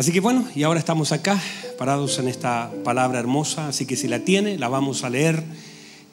[0.00, 1.38] Así que bueno, y ahora estamos acá,
[1.76, 5.44] parados en esta palabra hermosa, así que si la tiene, la vamos a leer.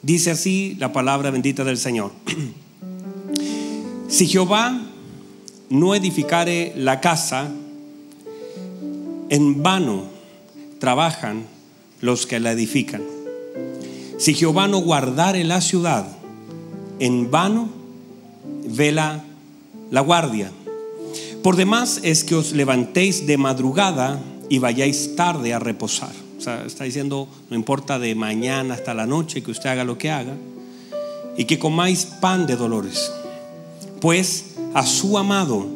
[0.02, 2.12] Dice así la palabra bendita del Señor.
[4.08, 4.78] si Jehová
[5.70, 7.50] no edificare la casa,
[9.30, 10.04] en vano
[10.80, 11.44] trabajan
[12.02, 13.00] los que la edifican.
[14.18, 16.06] Si Jehová no guardare la ciudad,
[16.98, 17.70] en vano
[18.66, 19.24] vela
[19.90, 20.52] la guardia.
[21.42, 26.12] Por demás es que os levantéis de madrugada y vayáis tarde a reposar.
[26.36, 29.98] O sea, está diciendo, no importa de mañana hasta la noche que usted haga lo
[29.98, 30.34] que haga,
[31.36, 33.12] y que comáis pan de dolores.
[34.00, 35.66] Pues a su amado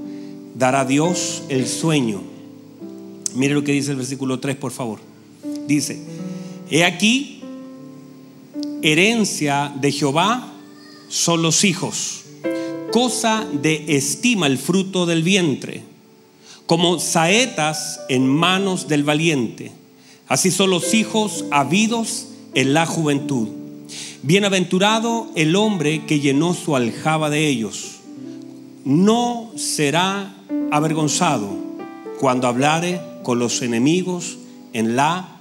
[0.57, 2.23] dará Dios el sueño.
[3.35, 4.99] Mire lo que dice el versículo 3, por favor.
[5.67, 6.03] Dice,
[6.71, 7.41] he aquí,
[8.83, 10.53] herencia de Jehová
[11.09, 12.22] son los hijos
[12.93, 15.83] cosa de estima el fruto del vientre,
[16.67, 19.73] como saetas en manos del valiente.
[20.29, 23.49] Así son los hijos habidos en la juventud.
[24.23, 27.97] Bienaventurado el hombre que llenó su aljaba de ellos.
[28.85, 30.37] No será
[30.71, 31.49] avergonzado
[32.21, 34.37] cuando hablare con los enemigos
[34.75, 35.41] en la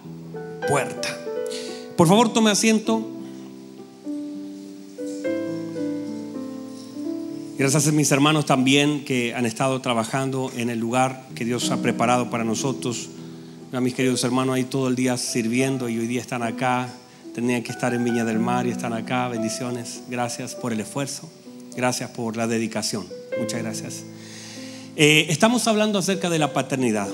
[0.67, 1.09] puerta.
[1.97, 3.10] Por favor, tome asiento.
[7.61, 11.79] Gracias a mis hermanos también que han estado trabajando en el lugar que Dios ha
[11.79, 13.09] preparado para nosotros.
[13.71, 16.91] A mis queridos hermanos ahí todo el día sirviendo y hoy día están acá.
[17.35, 19.27] Tenían que estar en Viña del Mar y están acá.
[19.27, 20.01] Bendiciones.
[20.09, 21.29] Gracias por el esfuerzo.
[21.75, 23.05] Gracias por la dedicación.
[23.39, 24.05] Muchas gracias.
[24.95, 27.09] Eh, estamos hablando acerca de la paternidad.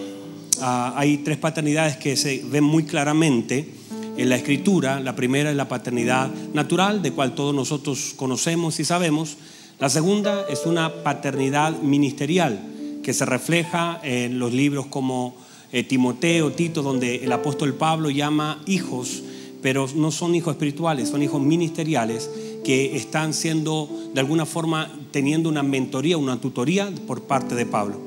[0.61, 3.69] Ah, hay tres paternidades que se ven muy claramente
[4.15, 5.01] en la escritura.
[5.01, 9.35] La primera es la paternidad natural, de cual todos nosotros conocemos y sabemos.
[9.80, 12.60] La segunda es una paternidad ministerial
[13.04, 15.36] que se refleja en los libros como
[15.71, 19.21] eh, Timoteo, Tito, donde el apóstol Pablo llama hijos,
[19.61, 22.27] pero no son hijos espirituales, son hijos ministeriales
[22.64, 28.02] que están siendo de alguna forma teniendo una mentoría, una tutoría por parte de Pablo.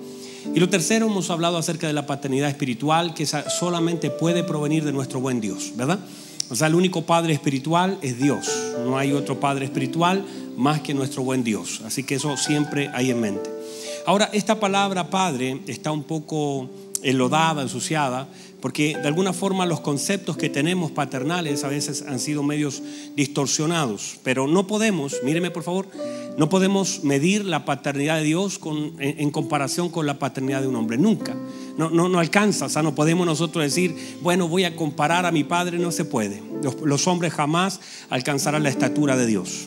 [0.53, 4.91] Y lo tercero, hemos hablado acerca de la paternidad espiritual que solamente puede provenir de
[4.91, 6.00] nuestro buen Dios, ¿verdad?
[6.50, 8.48] O sea, el único Padre espiritual es Dios.
[8.84, 10.24] No hay otro Padre espiritual
[10.56, 11.80] más que nuestro buen Dios.
[11.84, 13.50] Así que eso siempre hay en mente.
[14.04, 16.68] Ahora, esta palabra Padre está un poco
[17.02, 18.28] enlodada, ensuciada,
[18.60, 22.82] porque de alguna forma los conceptos que tenemos paternales a veces han sido medios
[23.16, 24.18] distorsionados.
[24.22, 25.86] Pero no podemos, míreme por favor,
[26.36, 30.76] no podemos medir la paternidad de Dios con, en, comparación con la paternidad de un
[30.76, 30.98] hombre.
[30.98, 31.36] Nunca.
[31.80, 32.66] No, no, no, alcanza.
[32.66, 35.78] O sea, no podemos nosotros decir, bueno, voy a comparar a mi padre.
[35.78, 36.42] No se puede.
[36.62, 37.80] Los, los hombres jamás
[38.10, 39.66] alcanzarán la estatura de Dios.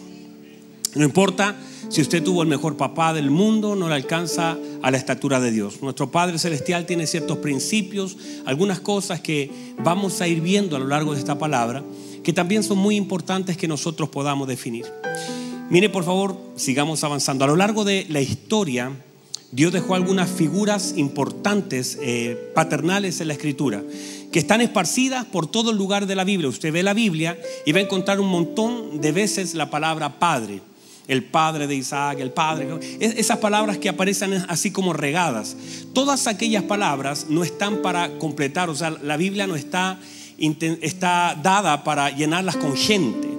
[0.93, 1.55] No importa
[1.89, 5.49] si usted tuvo el mejor papá del mundo, no le alcanza a la estatura de
[5.49, 5.81] Dios.
[5.81, 9.49] Nuestro Padre Celestial tiene ciertos principios, algunas cosas que
[9.79, 11.83] vamos a ir viendo a lo largo de esta palabra,
[12.23, 14.85] que también son muy importantes que nosotros podamos definir.
[15.71, 17.45] Mire, por favor, sigamos avanzando.
[17.45, 18.91] A lo largo de la historia,
[19.53, 23.83] Dios dejó algunas figuras importantes, eh, paternales en la escritura,
[24.31, 26.49] que están esparcidas por todo el lugar de la Biblia.
[26.49, 30.61] Usted ve la Biblia y va a encontrar un montón de veces la palabra Padre.
[31.07, 32.67] El padre de Isaac, el padre.
[32.99, 35.55] Esas palabras que aparecen así como regadas.
[35.93, 39.99] Todas aquellas palabras no están para completar, o sea, la Biblia no está,
[40.39, 43.32] está dada para llenarlas con gente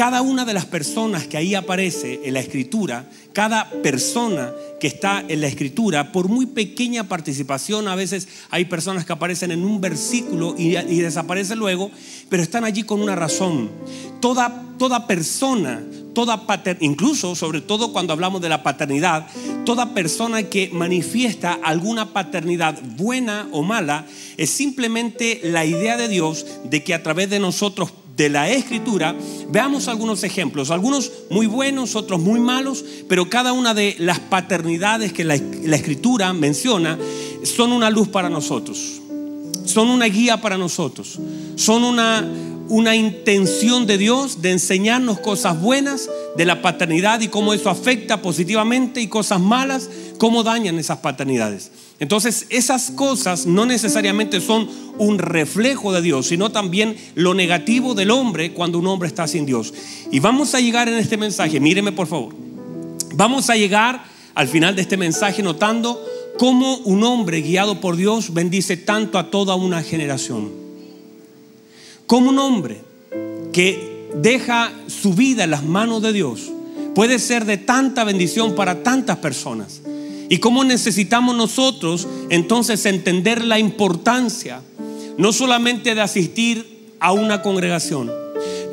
[0.00, 4.50] cada una de las personas que ahí aparece en la escritura, cada persona
[4.80, 9.50] que está en la escritura, por muy pequeña participación, a veces hay personas que aparecen
[9.50, 11.90] en un versículo y, desaparecen luego,
[12.30, 13.70] pero están allí con una razón.
[14.22, 15.82] Toda, toda persona,
[16.14, 16.46] toda
[16.80, 19.26] incluso sobre todo cuando hablamos de la paternidad,
[19.66, 24.06] toda persona que manifiesta alguna paternidad buena o mala,
[24.38, 29.16] es simplemente la idea de Dios de que a través de nosotros de la escritura,
[29.48, 35.14] veamos algunos ejemplos, algunos muy buenos, otros muy malos, pero cada una de las paternidades
[35.14, 36.98] que la, escritura menciona
[37.44, 39.00] son una luz para nosotros,
[39.64, 41.18] son una guía para nosotros,
[41.54, 42.30] son una,
[42.70, 48.22] una intención de Dios de enseñarnos cosas buenas de la paternidad y cómo eso afecta
[48.22, 51.72] positivamente y cosas malas, cómo dañan esas paternidades.
[51.98, 58.12] Entonces, esas cosas no necesariamente son un reflejo de Dios, sino también lo negativo del
[58.12, 59.74] hombre cuando un hombre está sin Dios.
[60.12, 62.34] Y vamos a llegar en este mensaje, míreme por favor,
[63.14, 66.00] vamos a llegar al final de este mensaje notando
[66.38, 70.59] cómo un hombre guiado por Dios bendice tanto a toda una generación.
[72.10, 72.82] Como un hombre
[73.52, 76.50] que deja su vida en las manos de Dios
[76.92, 79.80] puede ser de tanta bendición para tantas personas.
[80.28, 84.60] Y cómo necesitamos nosotros entonces entender la importancia
[85.18, 88.10] no solamente de asistir a una congregación,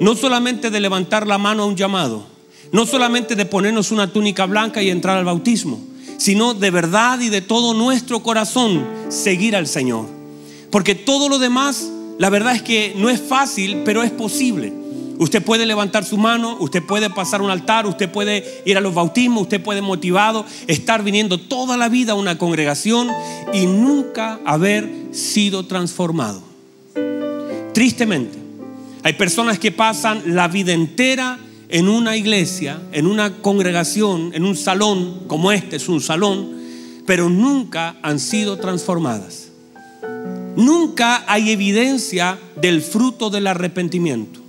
[0.02, 2.26] no solamente de levantar la mano a un llamado,
[2.72, 5.80] no solamente de ponernos una túnica blanca y entrar al bautismo,
[6.18, 10.08] sino de verdad y de todo nuestro corazón seguir al Señor.
[10.72, 14.74] Porque todo lo demás, la verdad es que no es fácil, pero es posible.
[15.20, 18.94] Usted puede levantar su mano, usted puede pasar un altar, usted puede ir a los
[18.94, 23.10] bautismos, usted puede motivado estar viniendo toda la vida a una congregación
[23.52, 26.42] y nunca haber sido transformado.
[27.74, 28.38] Tristemente,
[29.04, 31.40] hay personas que pasan la vida entera
[31.70, 36.58] en una iglesia, en una congregación, en un salón, como este es un salón,
[37.06, 39.47] pero nunca han sido transformadas.
[40.58, 44.40] Nunca hay evidencia del fruto del arrepentimiento.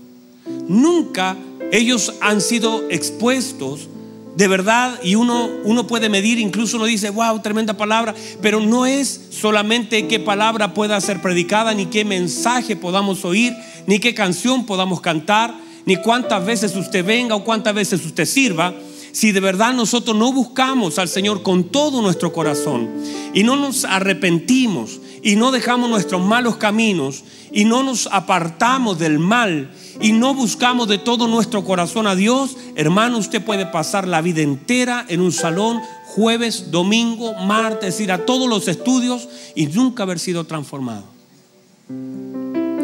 [0.66, 1.36] Nunca
[1.70, 3.88] ellos han sido expuestos
[4.34, 8.86] de verdad y uno, uno puede medir, incluso uno dice, wow, tremenda palabra, pero no
[8.86, 13.54] es solamente qué palabra pueda ser predicada, ni qué mensaje podamos oír,
[13.86, 18.72] ni qué canción podamos cantar, ni cuántas veces usted venga o cuántas veces usted sirva,
[19.12, 22.88] si de verdad nosotros no buscamos al Señor con todo nuestro corazón
[23.34, 29.18] y no nos arrepentimos y no dejamos nuestros malos caminos y no nos apartamos del
[29.18, 29.70] mal
[30.00, 34.42] y no buscamos de todo nuestro corazón a Dios, hermano, usted puede pasar la vida
[34.42, 40.18] entera en un salón, jueves, domingo, martes, ir a todos los estudios y nunca haber
[40.18, 41.04] sido transformado.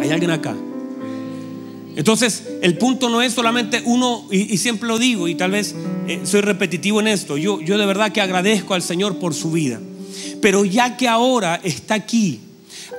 [0.03, 0.55] ¿Hay alguien acá?
[1.97, 5.77] Entonces, el punto no es solamente uno, y, siempre lo digo, y tal vez
[6.09, 9.53] eh, soy repetitivo en esto, yo, yo de verdad que agradezco al Señor por su
[9.53, 9.81] vida,
[10.45, 12.39] pero ya que ahora está aquí,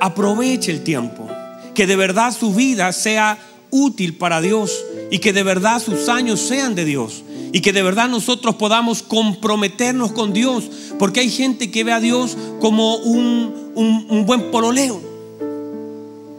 [0.01, 1.29] aproveche el tiempo,
[1.75, 3.37] que de verdad su vida sea
[3.69, 7.83] útil para Dios y que de verdad sus años sean de Dios y que de
[7.83, 10.63] verdad nosotros podamos comprometernos con Dios,
[10.97, 14.99] porque hay gente que ve a Dios como un, un, buen pololeo.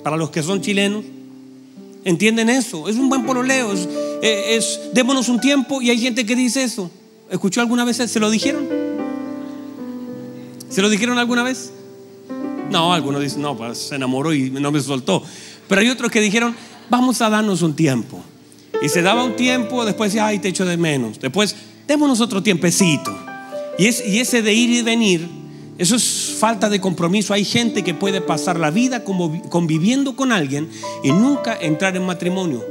[0.03, 1.05] Para los que son chilenos,
[2.05, 3.89] entienden eso, es un buen pololeo, es,
[4.23, 6.91] es, démonos un tiempo y hay gente que dice eso.
[7.31, 7.97] ¿Escuchó alguna vez?
[7.97, 8.76] ¿Se lo dijeron?
[10.77, 11.73] ¿Se lo dijeron alguna vez?
[12.71, 15.23] No, algunos dicen, no, pues se enamoró y no me soltó.
[15.67, 16.55] Pero hay otros que dijeron,
[16.91, 18.23] vamos a darnos un tiempo.
[18.83, 21.19] Y se daba un tiempo, después decía, ay, te echo de menos.
[21.19, 21.57] Después,
[21.89, 23.11] démonos otro tiempecito.
[23.79, 25.27] Y, y ese de ir y venir,
[25.79, 27.33] eso es falta de compromiso.
[27.33, 30.69] Hay gente que puede pasar la vida conviviendo con alguien
[31.03, 32.63] y nunca entrar en matrimonio.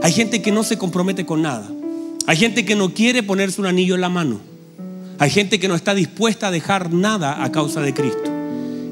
[0.00, 1.68] Hay gente que no se compromete con nada.
[2.24, 4.57] Hay gente que no quiere ponerse un anillo en la mano.
[5.18, 8.30] Hay gente que no está dispuesta a dejar nada a causa de Cristo.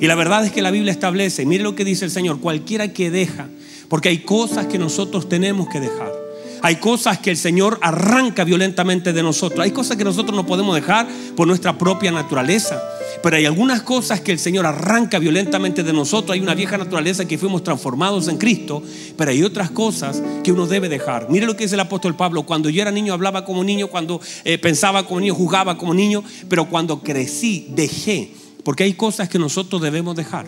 [0.00, 2.93] Y la verdad es que la Biblia establece, mire lo que dice el Señor, cualquiera
[2.93, 3.49] que deja
[3.88, 6.25] porque hay cosas que nosotros tenemos que dejar.
[6.62, 9.60] Hay cosas que el Señor arranca violentamente de nosotros.
[9.60, 11.06] Hay cosas que nosotros no podemos dejar
[11.36, 12.82] por nuestra propia naturaleza.
[13.22, 16.32] Pero hay algunas cosas que el Señor arranca violentamente de nosotros.
[16.32, 18.82] Hay una vieja naturaleza que fuimos transformados en Cristo.
[19.16, 21.28] Pero hay otras cosas que uno debe dejar.
[21.30, 22.44] Mire lo que dice el apóstol Pablo.
[22.44, 23.88] Cuando yo era niño hablaba como niño.
[23.88, 26.22] Cuando eh, pensaba como niño jugaba como niño.
[26.48, 28.32] Pero cuando crecí dejé.
[28.64, 30.46] Porque hay cosas que nosotros debemos dejar.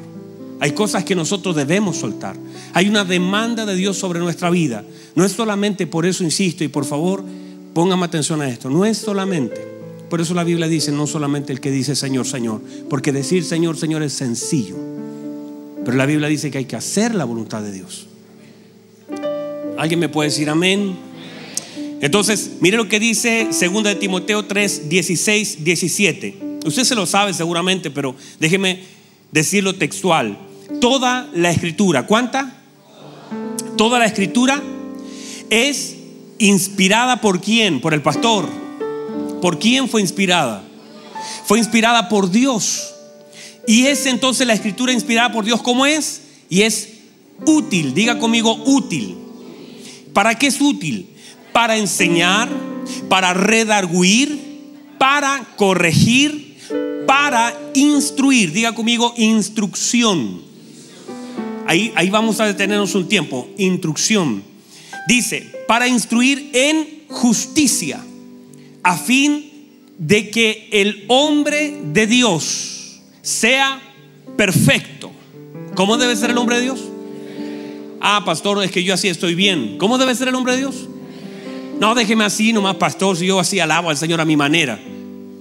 [0.60, 2.36] Hay cosas que nosotros debemos soltar.
[2.72, 4.84] Hay una demanda de Dios sobre nuestra vida.
[5.14, 7.24] No es solamente, por eso insisto, y por favor,
[7.74, 9.66] póngame atención a esto, no es solamente.
[10.10, 13.76] Por eso la Biblia dice, no solamente el que dice Señor, Señor, porque decir Señor,
[13.76, 14.76] Señor es sencillo.
[15.84, 18.06] Pero la Biblia dice que hay que hacer la voluntad de Dios.
[19.76, 20.96] ¿Alguien me puede decir amén?
[22.00, 26.38] Entonces, mire lo que dice 2 de Timoteo 3, 16, 17.
[26.64, 28.82] Usted se lo sabe seguramente, pero déjeme
[29.30, 30.47] decirlo textual
[30.80, 32.06] toda la escritura.
[32.06, 32.52] ¿Cuánta?
[33.76, 34.62] Toda la escritura
[35.50, 35.96] es
[36.38, 37.80] inspirada por quién?
[37.80, 38.48] Por el pastor.
[39.40, 40.62] ¿Por quién fue inspirada?
[41.44, 42.94] Fue inspirada por Dios.
[43.66, 46.22] Y es entonces la escritura inspirada por Dios, ¿cómo es?
[46.48, 46.88] Y es
[47.44, 49.16] útil, diga conmigo útil.
[50.12, 51.08] ¿Para qué es útil?
[51.52, 52.48] Para enseñar,
[53.08, 54.38] para redarguir,
[54.98, 56.58] para corregir,
[57.06, 58.52] para instruir.
[58.52, 60.47] Diga conmigo instrucción
[61.68, 63.48] ahí, vamos a detenernos un tiempo.
[63.58, 64.42] Instrucción.
[65.06, 68.04] Dice, para instruir en justicia,
[68.82, 69.50] a fin
[69.98, 73.80] de que el hombre de Dios sea
[74.36, 75.10] perfecto.
[75.74, 76.80] ¿Cómo debe ser el hombre de Dios?
[78.00, 79.76] Ah, pastor, es que yo así estoy bien.
[79.78, 80.88] ¿Cómo debe ser el hombre de Dios?
[81.80, 84.80] No, déjeme así nomás, pastor, si yo así alabo al Señor a mi manera.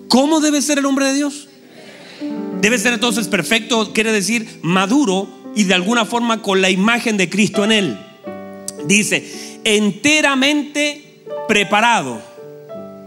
[0.07, 1.47] ¿Cómo debe ser el hombre de Dios?
[2.61, 7.29] Debe ser entonces perfecto, quiere decir maduro y de alguna forma con la imagen de
[7.29, 7.99] Cristo en él.
[8.85, 12.21] Dice, enteramente preparado.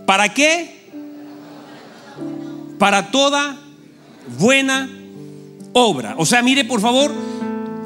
[0.05, 0.69] ¿Para qué?
[2.77, 3.57] Para toda
[4.37, 4.91] buena
[5.73, 6.17] obra.
[6.19, 7.15] O sea, mire por favor,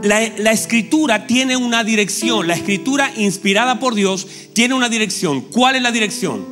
[0.02, 2.46] la, la, escritura tiene una dirección.
[2.46, 5.42] La escritura inspirada por Dios tiene una dirección.
[5.42, 6.42] ¿Cuál es la dirección?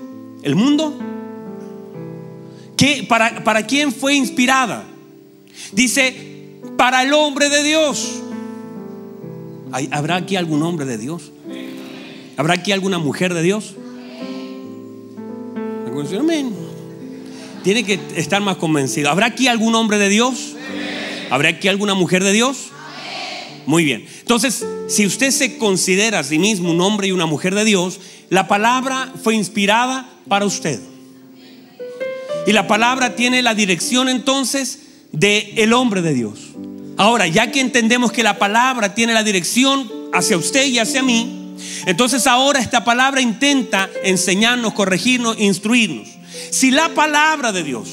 [0.43, 0.99] ¿El mundo?
[2.77, 4.85] ¿Qué, para, ¿Para quién fue inspirada?
[5.73, 6.32] Dice,
[6.83, 8.15] para el hombre de Dios.
[9.93, 11.31] ¿Habrá aquí algún hombre de Dios?
[12.37, 13.77] ¿Habrá aquí alguna mujer de Dios?
[16.19, 16.53] Amén.
[17.63, 19.11] Tiene que estar más convencido.
[19.11, 20.57] ¿Habrá aquí algún hombre de Dios?
[21.31, 22.71] ¿Habrá aquí alguna mujer de Dios?
[23.65, 24.05] Muy bien.
[24.19, 28.01] Entonces, si usted se considera a sí mismo un hombre y una mujer de Dios,
[28.29, 30.81] la palabra fue inspirada para usted.
[32.45, 34.81] Y la palabra tiene la dirección entonces
[35.13, 36.53] de el hombre de Dios.
[37.03, 41.57] Ahora, ya que entendemos que la palabra tiene la dirección hacia usted y hacia mí,
[41.85, 46.07] entonces ahora esta palabra intenta enseñarnos, corregirnos, instruirnos.
[46.53, 47.89] Si la palabra de Dios,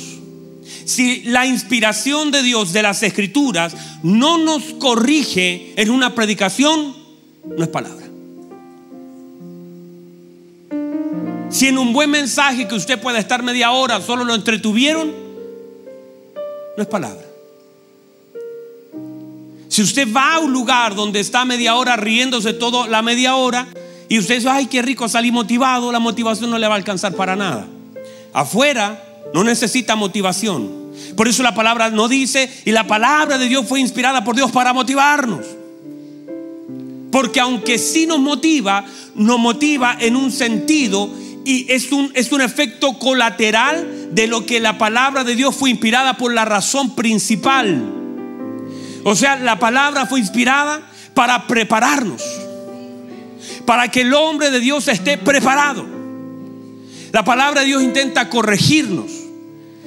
[0.85, 3.73] si la inspiración de Dios de las escrituras
[4.03, 6.95] no nos corrige en una predicación,
[7.57, 8.05] no es palabra.
[11.49, 15.11] Si en un buen mensaje que usted puede estar media hora solo lo entretuvieron,
[16.77, 17.28] no es palabra.
[19.79, 23.65] Si usted va a un lugar donde está media hora riéndose todo la media hora
[24.09, 27.13] y usted dice, ay, qué rico, salí motivado, la motivación no le va a alcanzar
[27.13, 27.65] para nada.
[28.33, 29.01] Afuera
[29.33, 30.69] no necesita motivación.
[31.15, 34.51] Por eso la palabra no dice, y la palabra de Dios fue inspirada por Dios
[34.51, 35.45] para motivarnos.
[37.09, 38.83] Porque aunque sí nos motiva,
[39.15, 41.09] nos motiva en un sentido
[41.45, 45.69] y es un, es un efecto colateral de lo que la palabra de Dios fue
[45.69, 47.98] inspirada por la razón principal.
[49.03, 50.81] O sea, la palabra fue inspirada
[51.13, 52.23] para prepararnos,
[53.65, 55.85] para que el hombre de Dios esté preparado.
[57.11, 59.11] La palabra de Dios intenta corregirnos.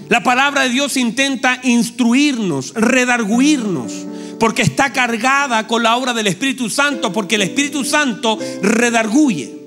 [0.08, 3.92] La palabra de Dios intenta instruirnos, redarguirnos,
[4.38, 9.58] porque está cargada con la obra del Espíritu Santo, porque el Espíritu Santo redarguye.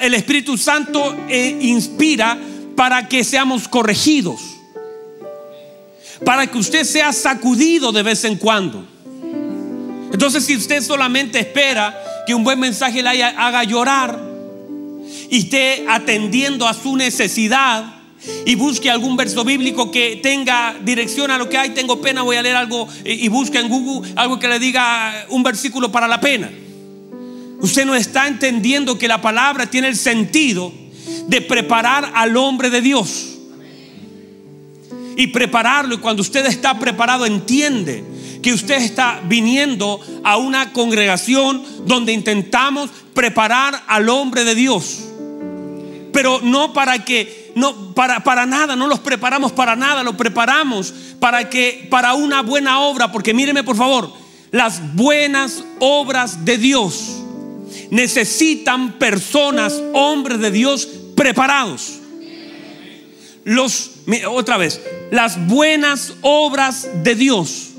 [0.00, 2.38] el Espíritu Santo eh, inspira
[2.74, 4.49] para que seamos corregidos
[6.24, 8.84] para que usted sea sacudido de vez en cuando.
[10.12, 14.20] Entonces, si usted solamente espera que un buen mensaje le haga llorar
[15.30, 17.94] y esté atendiendo a su necesidad
[18.44, 22.36] y busque algún verso bíblico que tenga dirección a lo que hay, tengo pena, voy
[22.36, 26.20] a leer algo y busque en Google algo que le diga un versículo para la
[26.20, 26.50] pena.
[27.60, 30.72] Usted no está entendiendo que la palabra tiene el sentido
[31.28, 33.29] de preparar al hombre de Dios
[35.20, 35.94] y prepararlo.
[35.94, 38.02] Y cuando usted está preparado, entiende
[38.42, 45.00] que usted está viniendo a una congregación donde intentamos preparar al hombre de Dios.
[46.10, 50.94] Pero no para que, no, para, para nada, no los preparamos para nada, lo preparamos
[51.20, 53.12] para que, para una buena obra.
[53.12, 54.10] Porque míreme por favor,
[54.52, 57.18] las buenas obras de Dios
[57.90, 61.98] necesitan personas, hombres de Dios preparados.
[63.44, 63.90] Los,
[64.26, 67.70] otra vez, las buenas obras de Dios.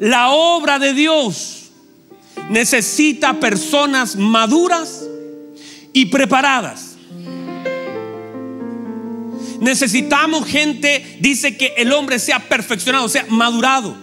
[0.00, 1.70] La obra de Dios
[2.50, 5.04] necesita personas maduras
[5.92, 6.96] y preparadas.
[9.60, 13.96] Necesitamos gente, dice que el hombre sea perfeccionado, sea madurado.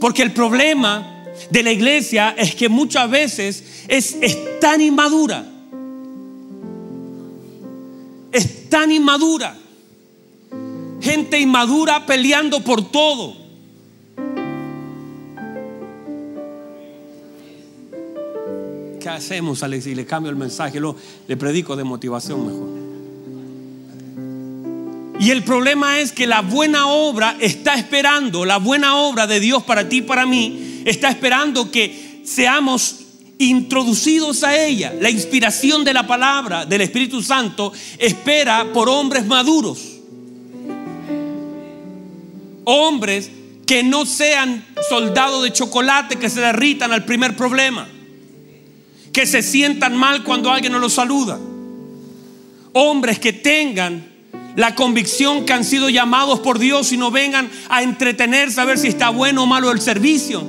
[0.00, 4.16] Porque el problema de la iglesia es que muchas veces es,
[4.58, 5.44] tan inmadura.
[8.32, 9.59] Es tan inmadura
[11.00, 13.34] Gente inmadura peleando por todo.
[19.00, 19.86] ¿Qué hacemos, Alex?
[19.86, 20.94] Y le cambio el mensaje, lo,
[21.26, 22.80] le predico de motivación mejor.
[25.18, 29.62] Y el problema es que la buena obra está esperando, la buena obra de Dios
[29.62, 32.96] para ti y para mí, está esperando que seamos
[33.38, 34.94] introducidos a ella.
[35.00, 39.89] La inspiración de la palabra del Espíritu Santo espera por hombres maduros
[42.64, 43.30] Hombres
[43.66, 47.88] que no sean soldados de chocolate que se derritan al primer problema.
[49.12, 51.38] Que se sientan mal cuando alguien no los saluda.
[52.72, 54.08] Hombres que tengan
[54.56, 58.78] la convicción que han sido llamados por Dios y no vengan a entretenerse a ver
[58.78, 60.44] si está bueno o malo el servicio.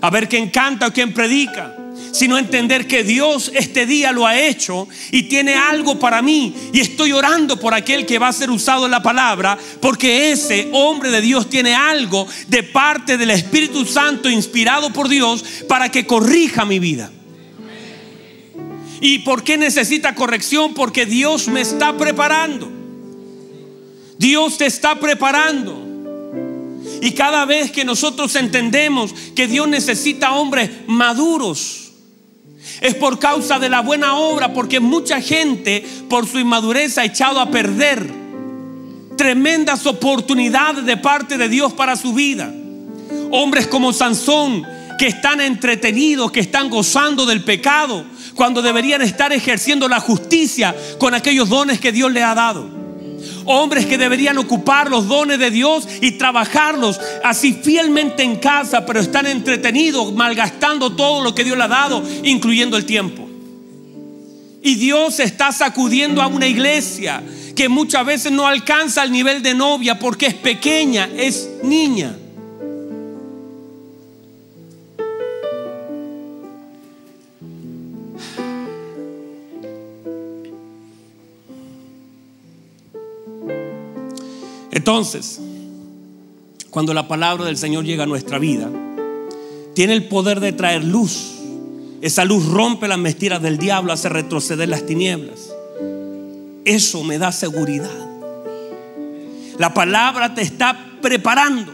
[0.00, 1.73] A ver quién canta o quién predica
[2.14, 6.54] sino entender que Dios este día lo ha hecho y tiene algo para mí.
[6.72, 10.68] Y estoy orando por aquel que va a ser usado en la palabra, porque ese
[10.72, 16.06] hombre de Dios tiene algo de parte del Espíritu Santo inspirado por Dios para que
[16.06, 17.10] corrija mi vida.
[19.00, 20.72] ¿Y por qué necesita corrección?
[20.72, 22.70] Porque Dios me está preparando.
[24.18, 25.82] Dios te está preparando.
[27.02, 31.83] Y cada vez que nosotros entendemos que Dios necesita hombres maduros,
[32.80, 37.40] es por causa de la buena obra, porque mucha gente por su inmadurez ha echado
[37.40, 38.24] a perder
[39.16, 42.52] tremendas oportunidades de parte de Dios para su vida.
[43.30, 44.64] Hombres como Sansón,
[44.98, 48.04] que están entretenidos, que están gozando del pecado,
[48.34, 52.83] cuando deberían estar ejerciendo la justicia con aquellos dones que Dios le ha dado.
[53.46, 59.00] Hombres que deberían ocupar los dones de Dios y trabajarlos así fielmente en casa, pero
[59.00, 63.28] están entretenidos, malgastando todo lo que Dios le ha dado, incluyendo el tiempo.
[64.62, 67.22] Y Dios está sacudiendo a una iglesia
[67.54, 72.16] que muchas veces no alcanza el nivel de novia porque es pequeña, es niña.
[84.84, 85.40] Entonces,
[86.68, 88.68] cuando la palabra del Señor llega a nuestra vida,
[89.74, 91.36] tiene el poder de traer luz.
[92.02, 95.54] Esa luz rompe las mentiras del diablo, hace retroceder las tinieblas.
[96.66, 97.88] Eso me da seguridad.
[99.56, 101.72] La palabra te está preparando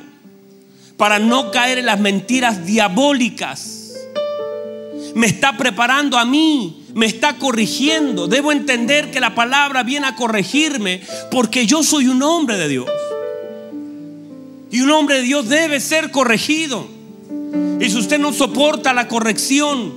[0.96, 3.92] para no caer en las mentiras diabólicas.
[5.16, 8.26] Me está preparando a mí me está corrigiendo.
[8.26, 12.88] Debo entender que la palabra viene a corregirme porque yo soy un hombre de Dios.
[14.70, 16.86] Y un hombre de Dios debe ser corregido.
[17.80, 19.92] Y si usted no soporta la corrección,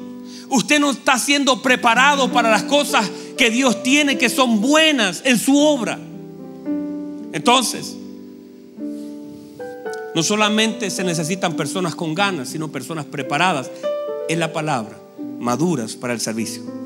[0.49, 5.37] usted no está siendo preparado para las cosas que Dios tiene que son buenas en
[5.37, 5.99] su obra.
[7.33, 7.95] Entonces,
[10.15, 13.71] no solamente se necesitan personas con ganas, sino personas preparadas
[14.29, 14.97] en la palabra,
[15.39, 16.82] maduras para el servicio.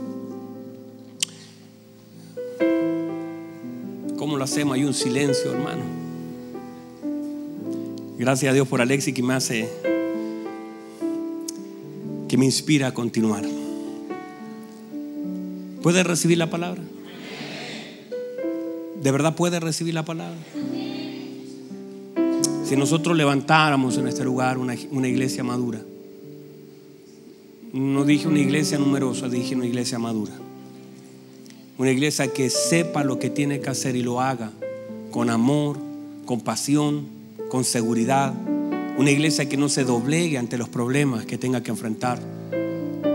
[4.28, 4.76] ¿Cómo lo hacemos?
[4.76, 5.84] Hay un silencio, hermano.
[8.18, 9.70] Gracias a Dios por Alexi que me hace,
[12.28, 13.46] que me inspira a continuar.
[15.82, 16.82] ¿Puede recibir la palabra?
[19.02, 20.36] ¿De verdad puede recibir la palabra?
[22.66, 25.80] Si nosotros levantáramos en este lugar una, una iglesia madura,
[27.72, 30.34] no dije una iglesia numerosa, dije una iglesia madura.
[31.78, 34.52] Una iglesia que sepa lo que tiene que hacer y lo haga
[35.12, 35.78] con amor,
[36.26, 37.06] con pasión,
[37.50, 38.34] con seguridad.
[38.98, 42.20] Una iglesia que no se doblegue ante los problemas que tenga que enfrentar.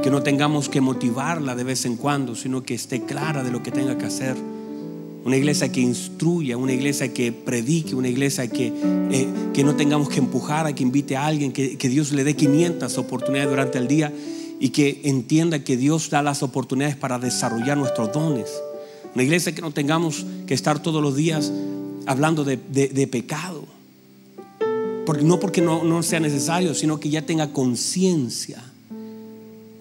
[0.04, 3.64] Que no tengamos que motivarla de vez en cuando, sino que esté clara de lo
[3.64, 4.36] que tenga que hacer.
[5.24, 8.72] Una iglesia que instruya, una iglesia que predique, una iglesia que,
[9.10, 12.22] eh, que no tengamos que empujar a que invite a alguien, que, que Dios le
[12.22, 14.12] dé 500 oportunidades durante el día
[14.60, 18.48] y que entienda que Dios da las oportunidades para desarrollar nuestros dones.
[19.14, 21.52] Una iglesia que no tengamos que estar todos los días
[22.06, 22.56] hablando de,
[23.10, 23.64] pecado.
[25.04, 28.62] Porque, no porque no, sea necesario, sino que ya tenga conciencia.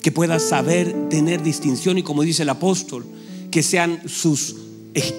[0.01, 3.05] Que pueda saber tener distinción y como dice el apóstol,
[3.51, 4.55] que sean sus,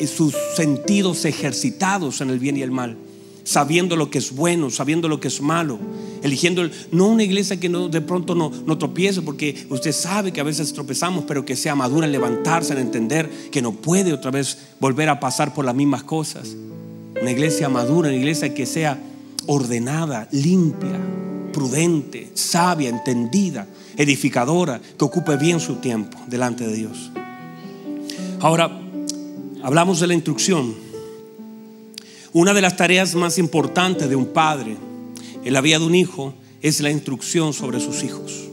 [0.06, 2.96] sus sentidos ejercitados en el bien y el mal
[3.44, 5.78] sabiendo lo que es bueno, sabiendo lo que es malo,
[6.22, 10.40] eligiendo no una iglesia que no de pronto no, no tropiece, porque usted sabe que
[10.40, 14.30] a veces tropezamos, pero que sea madura en levantarse, en entender que no puede otra
[14.30, 16.56] vez volver a pasar por las mismas cosas.
[17.20, 18.98] Una iglesia madura, una iglesia que sea
[19.46, 20.98] ordenada, limpia,
[21.52, 27.10] prudente, sabia, entendida, edificadora, que ocupe bien su tiempo delante de Dios.
[28.40, 28.70] Ahora,
[29.62, 30.74] hablamos de la instrucción.
[32.34, 34.76] Una de las tareas más importantes de un padre
[35.44, 38.48] en la vida de un hijo es la instrucción sobre sus hijos.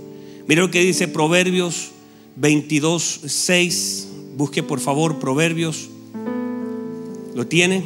[0.47, 1.91] Mire lo que dice Proverbios
[2.35, 4.07] 22, 6.
[4.35, 5.87] Busque por favor Proverbios.
[7.35, 7.83] ¿Lo tiene?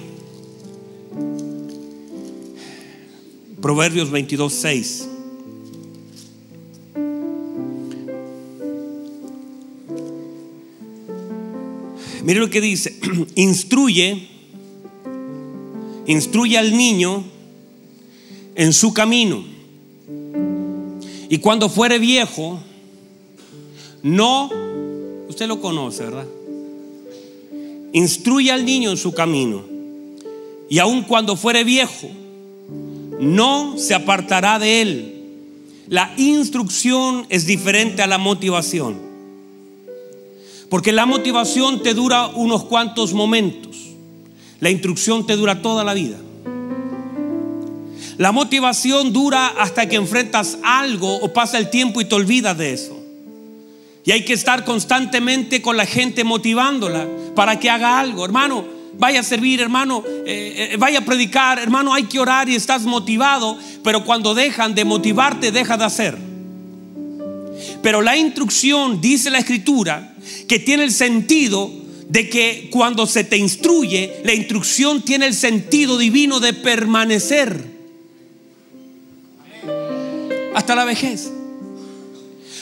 [3.61, 5.09] Proverbios 22, 6.
[12.23, 12.97] Mire lo que dice.
[13.35, 14.32] Instruye
[16.07, 17.23] instruye al niño
[18.55, 19.43] en su camino.
[21.29, 22.59] Y cuando fuere viejo,
[24.03, 24.49] no,
[25.27, 26.27] usted lo conoce, ¿verdad?
[27.93, 29.63] Instruye al niño en su camino.
[30.69, 32.09] Y aun cuando fuere viejo,
[33.19, 35.09] no se apartará de él.
[35.87, 38.97] La instrucción es diferente a la motivación.
[40.69, 43.82] Porque la motivación te dura unos cuantos momentos.
[44.63, 46.15] La instrucción te dura toda la vida.
[48.17, 52.71] La motivación dura hasta que enfrentas algo o pasa el tiempo y te olvidas de
[52.71, 52.97] eso.
[54.05, 58.23] Y hay que estar constantemente con la gente motivándola para que haga algo.
[58.23, 58.63] Hermano,
[58.97, 62.83] vaya a servir, hermano, eh, eh, vaya a predicar, hermano, hay que orar y estás
[62.83, 66.17] motivado, pero cuando dejan de motivarte, deja de hacer.
[67.81, 70.15] Pero la instrucción, dice la escritura,
[70.47, 71.82] que tiene el sentido
[72.13, 77.59] de que cuando se te instruye, la instrucción tiene el sentido divino de permanecer
[80.53, 81.31] hasta la vejez.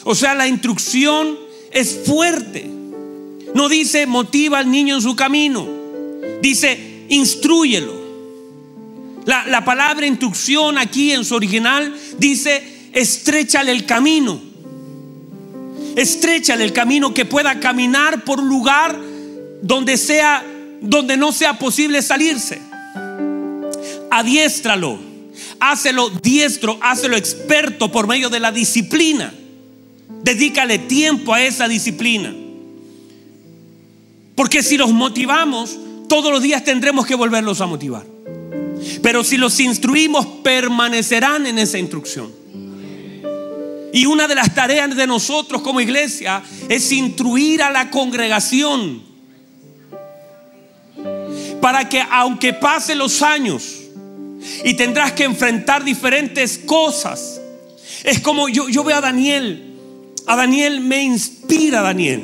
[0.05, 1.37] O sea, la instrucción
[1.69, 2.65] es fuerte.
[3.53, 5.67] No dice motiva al niño en su camino.
[6.41, 7.93] Dice instruyelo.
[9.25, 14.41] La, la palabra instrucción aquí en su original dice estrechale el camino.
[15.97, 19.10] Estrechale el camino que pueda caminar por lugar
[19.61, 20.43] donde sea
[20.81, 22.59] donde no sea posible salirse.
[24.09, 24.99] Adiéstralo.
[25.59, 29.31] Hácelo diestro, hácelo experto por medio de la disciplina.
[30.23, 32.33] Dedícale tiempo a esa disciplina.
[34.35, 35.77] Porque si los motivamos,
[36.09, 38.05] todos los días tendremos que volverlos a motivar.
[39.03, 42.31] Pero si los instruimos, permanecerán en esa instrucción.
[43.93, 49.10] Y una de las tareas de nosotros como iglesia es instruir a la congregación
[51.61, 53.81] para que aunque pasen los años
[54.63, 57.39] y tendrás que enfrentar diferentes cosas,
[58.03, 59.71] es como yo, yo veo a Daniel
[60.27, 62.21] a Daniel me inspira Daniel.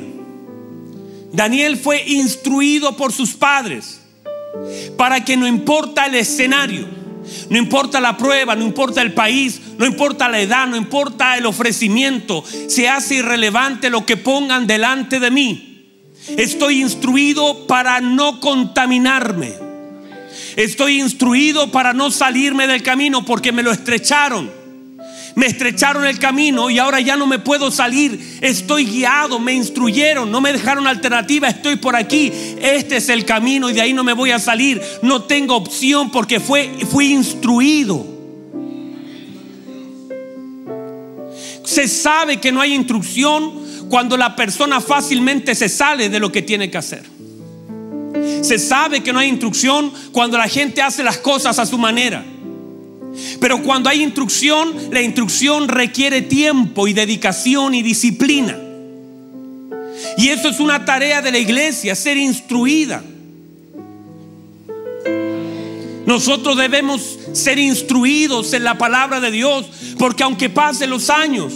[1.32, 4.00] Daniel fue instruido por sus padres
[4.96, 6.88] para que no importa el escenario,
[7.50, 11.46] no importa la prueba, no importa el país, no importa la edad, no importa el
[11.46, 15.67] ofrecimiento, se hace irrelevante lo que pongan delante de mí.
[16.36, 19.52] Estoy instruido para no contaminarme.
[20.56, 24.58] Estoy instruido para no salirme del camino porque me lo estrecharon
[25.38, 28.38] me estrecharon el camino y ahora ya no me puedo salir.
[28.40, 32.32] Estoy guiado, me instruyeron, no me dejaron alternativa, estoy por aquí.
[32.60, 34.82] Este es el camino y de ahí no me voy a salir.
[35.00, 38.04] No tengo opción porque fue, fui instruido.
[41.62, 46.42] Se sabe que no hay instrucción cuando la persona fácilmente se sale de lo que
[46.42, 47.02] tiene que hacer.
[48.42, 52.24] Se sabe que no hay instrucción cuando la gente hace las cosas a su manera.
[53.40, 58.56] Pero cuando hay instrucción, la instrucción requiere tiempo y dedicación y disciplina.
[60.16, 63.02] Y eso es una tarea de la iglesia, ser instruida.
[66.06, 69.66] Nosotros debemos ser instruidos en la palabra de Dios,
[69.98, 71.52] porque aunque pasen los años,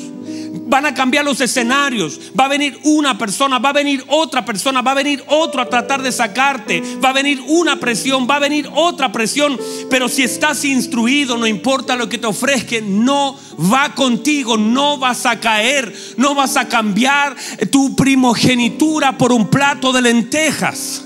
[0.72, 2.18] van a cambiar los escenarios.
[2.38, 5.68] Va a venir una persona, va a venir otra persona, va a venir otro a
[5.68, 6.82] tratar de sacarte.
[7.04, 9.60] Va a venir una presión, va a venir otra presión.
[9.90, 13.38] Pero si estás instruido, no importa lo que te ofrezca, no
[13.70, 17.36] va contigo, no vas a caer, no vas a cambiar
[17.70, 21.04] tu primogenitura por un plato de lentejas.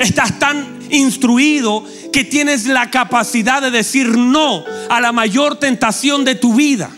[0.00, 6.34] Estás tan instruido que tienes la capacidad de decir no a la mayor tentación de
[6.34, 6.90] tu vida.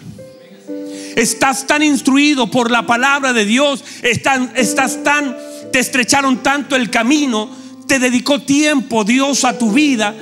[1.17, 5.37] Estás tan instruido por la palabra de Dios, estás, estás tan,
[5.73, 7.51] te estrecharon tanto el camino,
[7.89, 10.15] te dedicó tiempo Dios a tu vida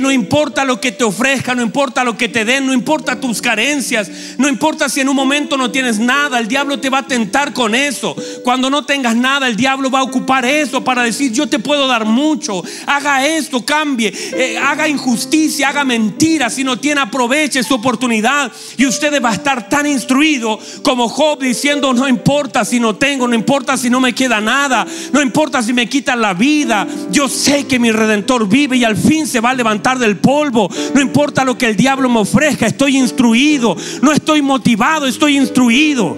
[0.00, 3.40] no importa lo que te ofrezca, no importa lo que te den, no importa tus
[3.42, 7.06] carencias, no importa si en un momento no tienes nada, el diablo te va a
[7.06, 8.16] tentar con eso.
[8.42, 11.86] Cuando no tengas nada, el diablo va a ocupar eso para decir, yo te puedo
[11.86, 17.74] dar mucho, haga esto, cambie, eh, haga injusticia, haga mentira, si no tiene, aproveche su
[17.74, 18.50] oportunidad.
[18.76, 23.28] Y usted va a estar tan instruido como Job diciendo, no importa si no tengo,
[23.28, 27.28] no importa si no me queda nada, no importa si me quitan la vida, yo
[27.28, 30.70] sé que mi redentor vive y al fin se va a levantar del polvo.
[30.94, 33.76] No importa lo que el diablo me ofrezca, estoy instruido.
[34.00, 36.16] No estoy motivado, estoy instruido.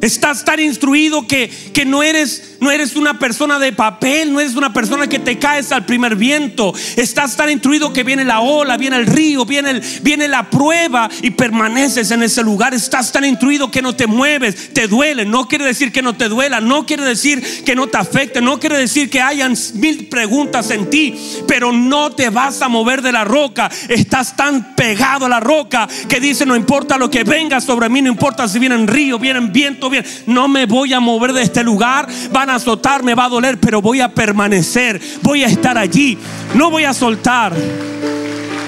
[0.00, 4.54] Estás tan instruido que, que no eres no eres una persona de papel, no eres
[4.56, 6.72] una persona que te caes al primer viento.
[6.96, 11.30] Estás tan instruido que viene la ola, viene el río, viene, viene la prueba y
[11.30, 12.72] permaneces en ese lugar.
[12.72, 15.26] Estás tan instruido que no te mueves, te duele.
[15.26, 18.58] No quiere decir que no te duela, no quiere decir que no te afecte, no
[18.58, 21.14] quiere decir que hayan mil preguntas en ti,
[21.46, 23.70] pero no te vas a mover de la roca.
[23.90, 28.00] Estás tan pegado a la roca que dice, no importa lo que venga sobre mí,
[28.00, 31.62] no importa si vienen río, vienen viento, bien, no me voy a mover de este
[31.62, 32.08] lugar.
[32.32, 36.18] Van a azotar, me va a doler, pero voy a permanecer, voy a estar allí,
[36.54, 37.54] no voy a soltar.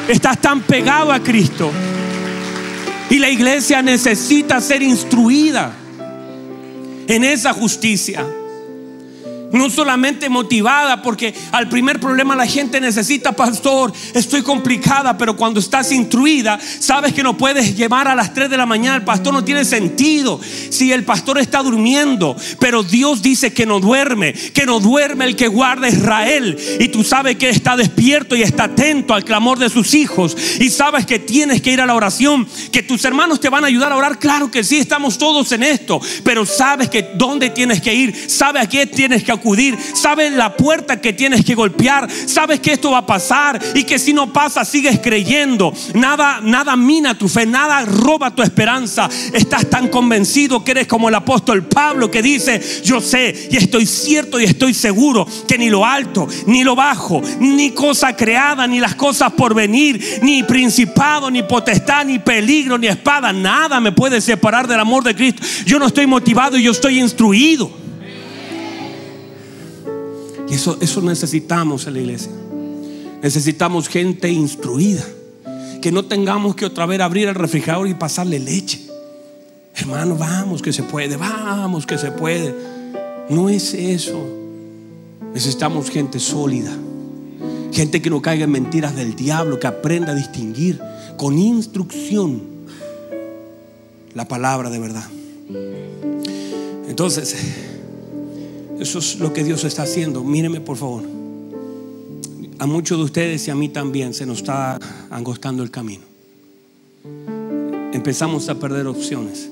[0.08, 1.70] Estás tan pegado a Cristo.
[3.08, 5.72] Y la iglesia necesita ser instruida
[7.06, 8.26] en esa justicia.
[9.52, 15.60] No solamente motivada, porque al primer problema la gente necesita, pastor, estoy complicada, pero cuando
[15.60, 19.32] estás instruida, sabes que no puedes llevar a las 3 de la mañana, el pastor
[19.32, 20.40] no tiene sentido.
[20.70, 25.36] Si el pastor está durmiendo, pero Dios dice que no duerme, que no duerme el
[25.36, 29.70] que guarda Israel, y tú sabes que está despierto y está atento al clamor de
[29.70, 33.48] sus hijos, y sabes que tienes que ir a la oración, que tus hermanos te
[33.48, 37.10] van a ayudar a orar, claro que sí, estamos todos en esto, pero sabes que
[37.14, 41.44] dónde tienes que ir, sabes a qué tienes que acudir, sabes la puerta que tienes
[41.44, 45.72] que golpear, sabes que esto va a pasar y que si no pasa sigues creyendo.
[45.94, 49.08] Nada nada mina tu fe, nada roba tu esperanza.
[49.32, 53.86] Estás tan convencido que eres como el apóstol Pablo que dice, "Yo sé y estoy
[53.86, 58.80] cierto y estoy seguro que ni lo alto, ni lo bajo, ni cosa creada, ni
[58.80, 64.20] las cosas por venir, ni principado, ni potestad, ni peligro, ni espada, nada me puede
[64.20, 65.42] separar del amor de Cristo.
[65.64, 67.85] Yo no estoy motivado y yo estoy instruido."
[70.48, 72.30] Y eso, eso necesitamos en la iglesia.
[73.22, 75.04] Necesitamos gente instruida.
[75.82, 78.80] Que no tengamos que otra vez abrir el refrigerador y pasarle leche.
[79.74, 82.54] Hermano, vamos que se puede, vamos que se puede.
[83.28, 84.18] No es eso.
[85.34, 86.72] Necesitamos gente sólida.
[87.72, 90.80] Gente que no caiga en mentiras del diablo, que aprenda a distinguir
[91.18, 92.42] con instrucción
[94.14, 95.04] la palabra de verdad.
[96.88, 97.36] Entonces,
[98.78, 100.22] eso es lo que Dios está haciendo.
[100.22, 101.02] Míreme por favor.
[102.58, 104.78] A muchos de ustedes y a mí también se nos está
[105.10, 106.04] angostando el camino.
[107.92, 109.50] Empezamos a perder opciones.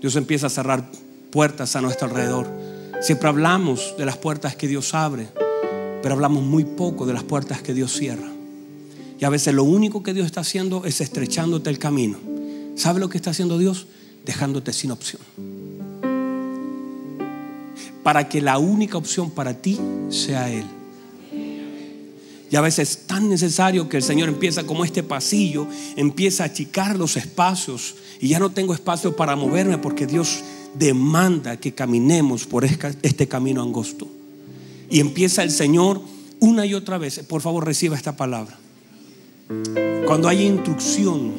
[0.00, 0.90] Dios empieza a cerrar
[1.30, 2.48] puertas a nuestro alrededor.
[3.00, 5.28] Siempre hablamos de las puertas que Dios abre,
[6.02, 8.30] pero hablamos muy poco de las puertas que Dios cierra.
[9.20, 12.18] Y a veces lo único que Dios está haciendo es estrechándote el camino.
[12.76, 13.86] ¿Sabe lo que está haciendo Dios?
[14.24, 15.57] Dejándote sin opción
[18.02, 19.78] para que la única opción para ti
[20.10, 20.64] sea Él.
[22.50, 26.46] Y a veces es tan necesario que el Señor empieza como este pasillo, empieza a
[26.46, 30.42] achicar los espacios y ya no tengo espacio para moverme porque Dios
[30.74, 34.08] demanda que caminemos por este camino angosto.
[34.90, 36.00] Y empieza el Señor
[36.40, 37.18] una y otra vez.
[37.20, 38.58] Por favor, reciba esta palabra.
[40.06, 41.32] Cuando hay instrucción,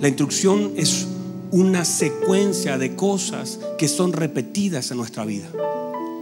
[0.00, 1.06] la instrucción es
[1.52, 5.48] una secuencia de cosas que son repetidas en nuestra vida.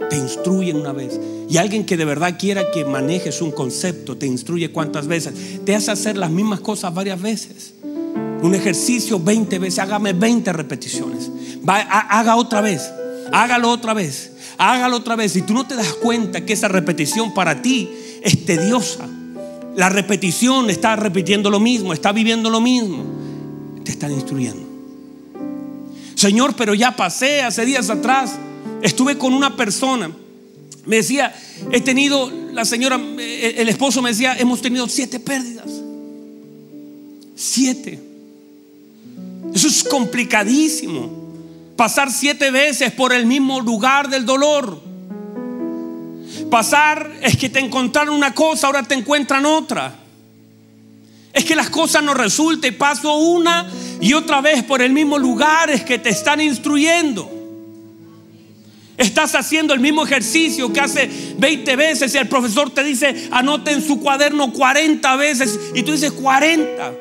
[0.09, 1.19] Te instruyen una vez.
[1.49, 5.33] Y alguien que de verdad quiera que manejes un concepto, te instruye cuántas veces.
[5.65, 7.73] Te hace hacer las mismas cosas varias veces.
[8.41, 11.29] Un ejercicio 20 veces, hágame 20 repeticiones.
[11.65, 12.89] haga otra vez,
[13.31, 15.35] hágalo otra vez, hágalo otra vez.
[15.35, 17.89] Y tú no te das cuenta que esa repetición para ti
[18.23, 19.07] es tediosa.
[19.75, 23.03] La repetición está repitiendo lo mismo, está viviendo lo mismo.
[23.83, 24.68] Te están instruyendo.
[26.19, 28.35] Señor, pero ya pasé hace días atrás.
[28.81, 30.11] Estuve con una persona.
[30.85, 31.33] Me decía,
[31.71, 35.69] he tenido, la señora, el esposo me decía, hemos tenido siete pérdidas.
[37.37, 38.01] Siete.
[39.53, 41.09] Eso es complicadísimo.
[41.77, 44.81] Pasar siete veces por el mismo lugar del dolor.
[46.51, 49.98] Pasar es que te encontraron una cosa, ahora te encuentran otra.
[51.33, 53.67] Es que las cosas no resultan y paso una
[54.01, 57.29] y otra vez por el mismo lugar es que te están instruyendo.
[58.97, 63.71] Estás haciendo el mismo ejercicio que hace 20 veces y el profesor te dice, anote
[63.71, 66.93] en su cuaderno 40 veces y tú dices 40.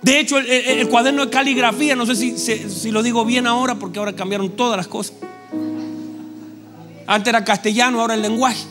[0.00, 3.98] De hecho, el, cuaderno de caligrafía, no sé si, si, lo digo bien ahora porque
[3.98, 5.14] ahora cambiaron todas las cosas.
[7.06, 8.64] Antes era castellano, ahora el lenguaje.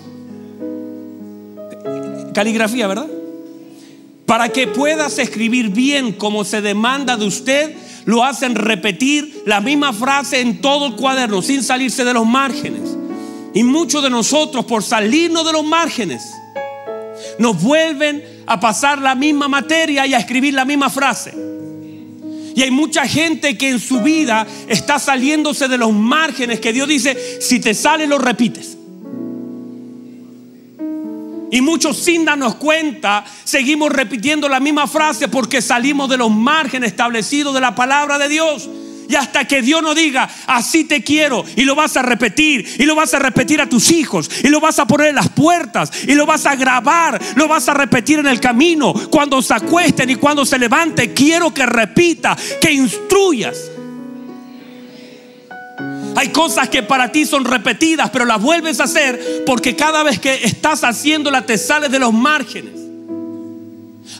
[2.33, 3.07] Caligrafía, ¿verdad?
[4.31, 9.91] Para que puedas escribir bien como se demanda de usted, lo hacen repetir la misma
[9.91, 12.97] frase en todo el cuaderno sin salirse de los márgenes.
[13.53, 16.23] Y muchos de nosotros, por salirnos de los márgenes,
[17.39, 21.33] nos vuelven a pasar la misma materia y a escribir la misma frase.
[22.55, 26.87] Y hay mucha gente que en su vida está saliéndose de los márgenes que Dios
[26.87, 28.77] dice, si te sale lo repites.
[31.51, 36.91] Y muchos sin darnos cuenta seguimos repitiendo la misma frase porque salimos de los márgenes
[36.91, 38.69] establecidos de la palabra de Dios.
[39.09, 42.85] Y hasta que Dios no diga, así te quiero, y lo vas a repetir, y
[42.85, 45.91] lo vas a repetir a tus hijos, y lo vas a poner en las puertas,
[46.07, 50.11] y lo vas a grabar, lo vas a repetir en el camino, cuando se acuesten
[50.11, 53.57] y cuando se levante, quiero que repita, que instruyas.
[56.15, 60.19] Hay cosas que para ti son repetidas, pero las vuelves a hacer porque cada vez
[60.19, 62.73] que estás haciéndola te sales de los márgenes.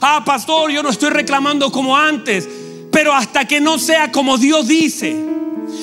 [0.00, 2.48] Ah, pastor, yo no estoy reclamando como antes,
[2.90, 5.16] pero hasta que no sea como Dios dice.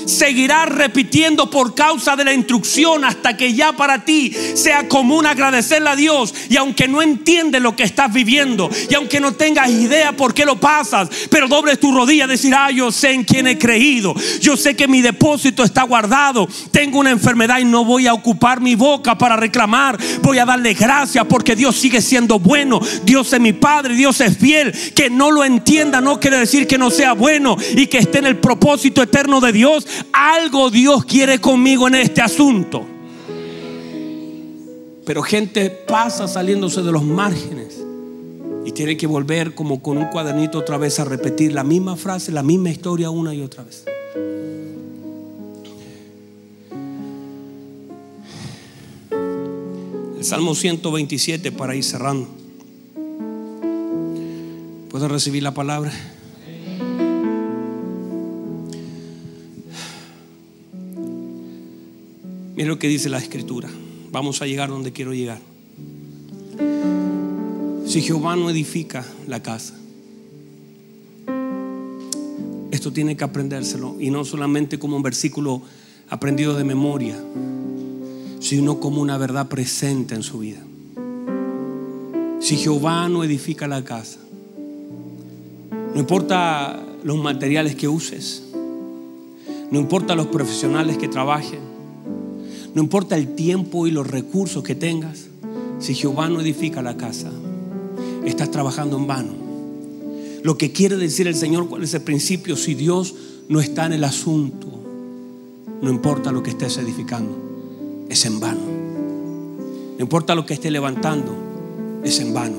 [0.10, 5.90] Seguirás repitiendo por causa de la instrucción hasta que ya para ti sea común agradecerle
[5.90, 6.34] a Dios.
[6.50, 10.46] Y aunque no entiendes lo que estás viviendo, y aunque no tengas idea por qué
[10.46, 14.58] lo pasas, pero dobles tu rodilla, decir, ah, yo sé en quién he creído, yo
[14.58, 18.76] sé que mi depósito está guardado, tengo una enfermedad y no voy a ocupar mi
[18.76, 23.54] boca para reclamar, voy a darle gracias porque Dios sigue siendo bueno, Dios es mi
[23.54, 27.58] Padre, Dios es fiel, que no lo entienda no quiere decir que no sea bueno
[27.76, 32.22] y que esté en el propósito eterno de Dios, algo Dios quiere conmigo en este
[32.22, 32.86] asunto.
[35.06, 37.84] Pero gente pasa saliéndose de los márgenes
[38.66, 42.32] y tiene que volver como con un cuadernito otra vez a repetir la misma frase,
[42.32, 43.86] la misma historia una y otra vez.
[50.20, 52.28] El Salmo 127 para ir cerrando.
[54.90, 55.92] ¿Puedo recibir la palabra?
[62.60, 63.70] Mira lo que dice la escritura.
[64.12, 65.40] Vamos a llegar donde quiero llegar.
[67.86, 69.76] Si Jehová no edifica la casa,
[72.72, 75.62] esto tiene que aprendérselo y no solamente como un versículo
[76.10, 77.18] aprendido de memoria,
[78.42, 80.60] sino como una verdad presente en su vida.
[82.42, 84.20] Si Jehová no edifica la casa,
[85.94, 88.44] no importa los materiales que uses,
[89.72, 91.69] no importa los profesionales que trabajen,
[92.74, 95.28] no importa el tiempo y los recursos que tengas,
[95.80, 97.32] si Jehová no edifica la casa,
[98.26, 99.34] estás trabajando en vano.
[100.44, 103.16] Lo que quiere decir el Señor, cuál es el principio, si Dios
[103.48, 104.68] no está en el asunto,
[105.82, 107.36] no importa lo que estés edificando,
[108.08, 108.62] es en vano.
[109.98, 111.36] No importa lo que esté levantando,
[112.04, 112.58] es en vano.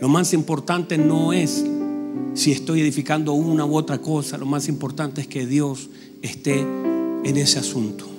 [0.00, 1.64] Lo más importante no es
[2.34, 5.88] si estoy edificando una u otra cosa, lo más importante es que Dios
[6.20, 8.13] esté en ese asunto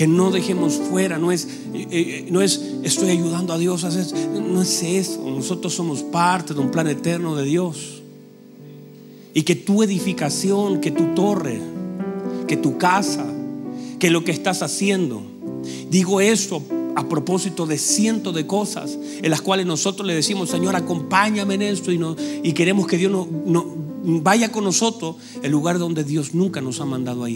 [0.00, 3.84] que no dejemos fuera, no es, eh, eh, no es estoy ayudando a Dios,
[4.32, 8.00] no es eso, nosotros somos parte de un plan eterno de Dios.
[9.34, 11.60] Y que tu edificación, que tu torre,
[12.48, 13.26] que tu casa,
[13.98, 15.20] que lo que estás haciendo,
[15.90, 16.62] digo esto
[16.96, 21.62] a propósito de cientos de cosas en las cuales nosotros le decimos, Señor, acompáñame en
[21.62, 23.66] esto y, no, y queremos que Dios no, no,
[24.22, 27.28] vaya con nosotros, el lugar donde Dios nunca nos ha mandado a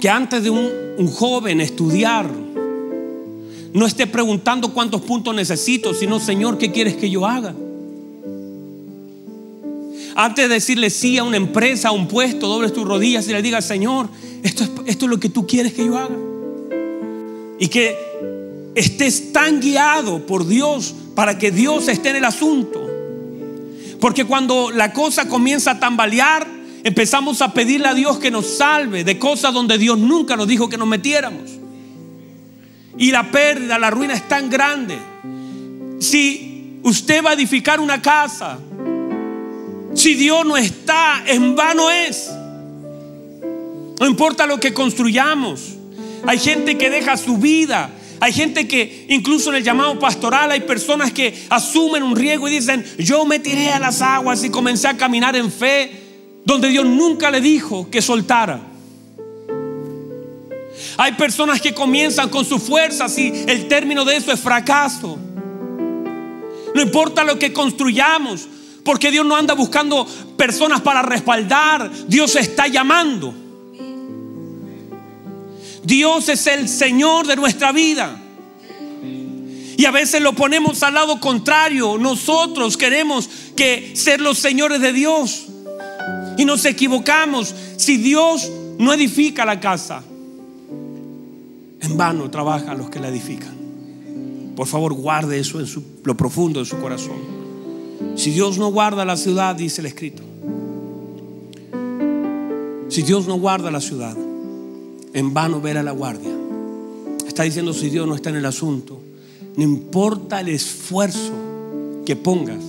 [0.00, 2.28] que antes de un, joven estudiar,
[3.72, 7.54] no esté preguntando cuántos puntos necesito, sino Señor, ¿qué quieres que yo haga?
[10.16, 13.42] Antes de decirle sí a una empresa, a un puesto, dobles tus rodillas y le
[13.42, 14.08] digas, Señor,
[14.42, 16.16] esto es, esto es lo que tú quieres que yo haga.
[17.60, 17.96] Y que
[18.74, 22.84] estés tan guiado por Dios para que Dios esté en el asunto.
[24.00, 29.04] Porque cuando la cosa comienza a tambalear, empezamos a pedirle a Dios que nos salve
[29.04, 31.50] de cosas donde Dios nunca nos dijo que nos metiéramos.
[32.96, 34.98] Y la pérdida, la ruina es tan grande.
[36.00, 38.58] Si usted va a edificar una casa,
[39.94, 42.30] si Dios no está, en vano es.
[44.00, 45.76] No importa lo que construyamos.
[46.26, 47.90] Hay gente que deja su vida.
[48.20, 52.52] Hay gente que incluso en el llamado pastoral hay personas que asumen un riesgo y
[52.52, 56.07] dicen, yo me tiré a las aguas y comencé a caminar en fe
[56.48, 58.58] donde Dios nunca le dijo que soltara.
[60.96, 65.18] Hay personas que comienzan con su fuerza y el término de eso es fracaso.
[66.74, 68.48] No importa lo que construyamos,
[68.82, 70.06] porque Dios no anda buscando
[70.38, 73.34] personas para respaldar, Dios está llamando.
[75.82, 78.22] Dios es el Señor de nuestra vida.
[79.76, 81.98] Y a veces lo ponemos al lado contrario.
[81.98, 85.48] Nosotros queremos que ser los señores de Dios.
[86.38, 87.54] Y nos equivocamos.
[87.76, 90.02] Si Dios no edifica la casa,
[91.80, 93.56] en vano trabajan los que la edifican.
[94.56, 95.66] Por favor, guarde eso en
[96.04, 97.16] lo profundo de su corazón.
[98.16, 100.22] Si Dios no guarda la ciudad, dice el escrito.
[102.88, 104.16] Si Dios no guarda la ciudad,
[105.12, 106.30] en vano verá la guardia.
[107.26, 109.00] Está diciendo si Dios no está en el asunto,
[109.56, 111.32] no importa el esfuerzo
[112.06, 112.62] que pongas,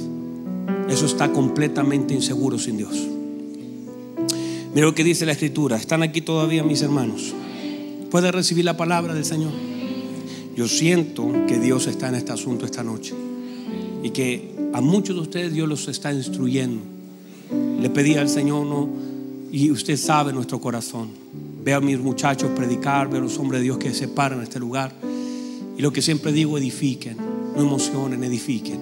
[0.90, 3.19] eso está completamente inseguro sin Dios.
[4.74, 5.78] Mira lo que dice la escritura.
[5.78, 7.34] ¿Están aquí todavía mis hermanos?
[8.12, 9.52] ¿Puede recibir la palabra del Señor?
[10.56, 13.16] Yo siento que Dios está en este asunto esta noche
[14.04, 16.82] y que a muchos de ustedes Dios los está instruyendo.
[17.82, 18.90] Le pedí al Señor, no,
[19.52, 21.10] y usted sabe nuestro corazón.
[21.64, 24.44] Veo a mis muchachos predicar, veo a los hombres de Dios que se paran en
[24.44, 24.94] este lugar.
[25.78, 27.18] Y lo que siempre digo, edifiquen,
[27.56, 28.80] no emocionen, edifiquen.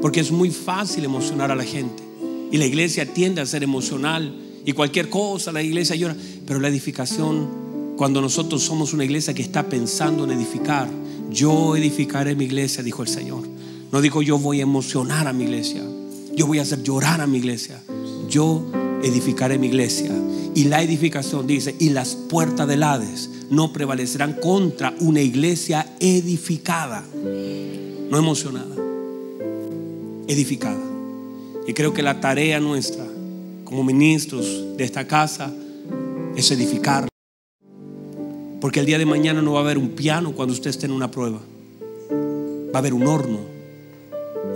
[0.00, 2.02] Porque es muy fácil emocionar a la gente.
[2.50, 4.34] Y la iglesia tiende a ser emocional
[4.64, 6.16] y cualquier cosa, la iglesia llora.
[6.46, 10.88] Pero la edificación, cuando nosotros somos una iglesia que está pensando en edificar,
[11.30, 13.44] yo edificaré mi iglesia, dijo el Señor.
[13.92, 15.82] No dijo yo voy a emocionar a mi iglesia,
[16.36, 17.82] yo voy a hacer llorar a mi iglesia.
[18.28, 18.64] Yo
[19.02, 20.12] edificaré mi iglesia.
[20.54, 27.04] Y la edificación dice, y las puertas del Hades no prevalecerán contra una iglesia edificada,
[28.10, 28.76] no emocionada,
[30.28, 30.80] edificada.
[31.66, 33.06] Y creo que la tarea nuestra
[33.70, 35.54] como ministros de esta casa
[36.34, 37.06] es edificar.
[38.60, 40.92] Porque el día de mañana no va a haber un piano cuando usted esté en
[40.92, 41.38] una prueba.
[42.10, 43.38] Va a haber un horno.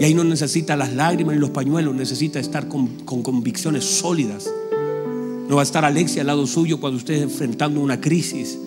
[0.00, 4.52] Y ahí no necesita las lágrimas ni los pañuelos, necesita estar con, con convicciones sólidas.
[5.48, 8.58] No va a estar Alexia al lado suyo cuando usted esté enfrentando una crisis.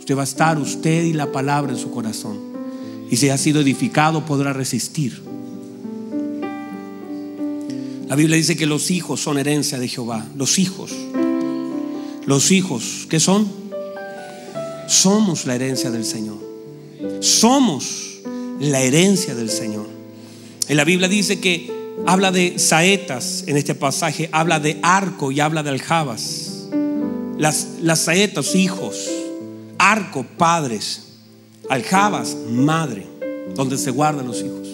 [0.00, 2.36] Usted va a estar usted y la palabra en su corazón.
[3.12, 5.33] Y si ha sido edificado podrá resistir.
[8.08, 10.26] La Biblia dice que los hijos son herencia de Jehová.
[10.36, 10.92] Los hijos.
[12.26, 13.50] Los hijos, ¿qué son?
[14.86, 16.38] Somos la herencia del Señor.
[17.20, 18.20] Somos
[18.60, 19.86] la herencia del Señor.
[20.68, 21.70] En la Biblia dice que
[22.06, 26.68] habla de saetas en este pasaje, habla de arco y habla de aljabas.
[27.38, 29.08] Las, las saetas, hijos,
[29.78, 31.02] arco, padres,
[31.68, 33.06] aljabas, madre,
[33.54, 34.68] donde se guardan los hijos.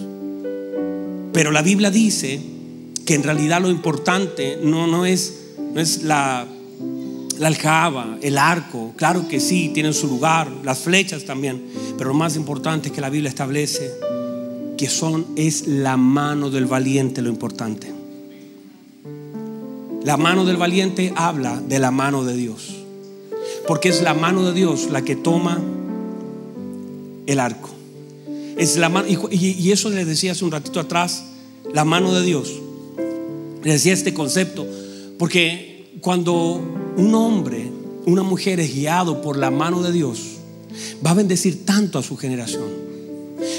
[1.33, 2.41] Pero la Biblia dice
[3.05, 5.33] que en realidad lo importante no, no, es,
[5.73, 6.47] no es la,
[7.39, 11.61] la aljaba, el arco, claro que sí, tienen su lugar, las flechas también,
[11.97, 13.91] pero lo más importante es que la Biblia establece
[14.77, 17.91] que son, es la mano del valiente lo importante.
[20.03, 22.75] La mano del valiente habla de la mano de Dios,
[23.67, 25.59] porque es la mano de Dios la que toma
[27.27, 27.69] el arco.
[28.57, 31.25] Es la mano, y, y eso les decía hace un ratito atrás,
[31.73, 32.51] la mano de Dios
[33.63, 34.65] decía este concepto,
[35.17, 36.61] porque cuando
[36.97, 37.71] un hombre,
[38.05, 40.37] una mujer es guiado por la mano de Dios,
[41.05, 42.81] va a bendecir tanto a su generación.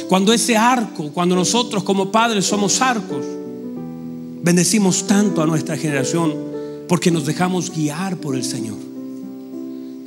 [0.08, 3.24] Cuando ese arco, cuando nosotros como padres somos arcos,
[4.42, 6.34] bendecimos tanto a nuestra generación
[6.88, 8.76] porque nos dejamos guiar por el Señor.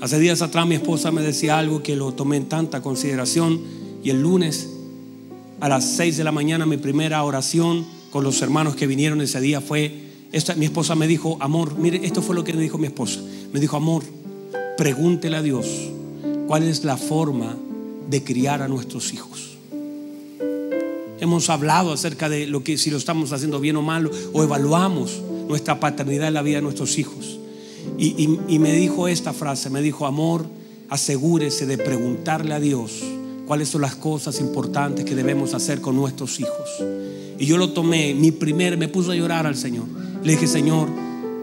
[0.02, 3.62] Hace días atrás mi esposa me decía algo que lo tomé en tanta consideración
[4.04, 4.70] y el lunes
[5.62, 7.86] a las 6 de la mañana mi primera oración
[8.16, 9.92] con los hermanos que vinieron ese día fue,
[10.32, 13.20] esta, mi esposa me dijo, amor, mire, esto fue lo que me dijo mi esposa.
[13.52, 14.04] Me dijo, amor,
[14.78, 15.68] pregúntele a Dios
[16.48, 17.58] cuál es la forma
[18.10, 19.58] de criar a nuestros hijos.
[21.20, 25.22] Hemos hablado acerca de lo que si lo estamos haciendo bien o mal o evaluamos
[25.50, 27.38] nuestra paternidad en la vida de nuestros hijos.
[27.98, 30.46] Y, y me dijo esta frase, me dijo, amor,
[30.88, 33.04] asegúrese de preguntarle a Dios
[33.46, 36.82] cuáles son las cosas importantes que debemos hacer con nuestros hijos.
[37.38, 39.86] Y yo lo tomé, mi primer, me puso a llorar al Señor.
[40.24, 40.90] Le dije, Señor,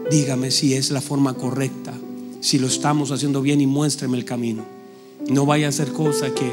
[0.09, 1.93] dígame si es la forma correcta,
[2.39, 4.63] si lo estamos haciendo bien y muéstreme el camino.
[5.29, 6.51] No vaya a ser cosa que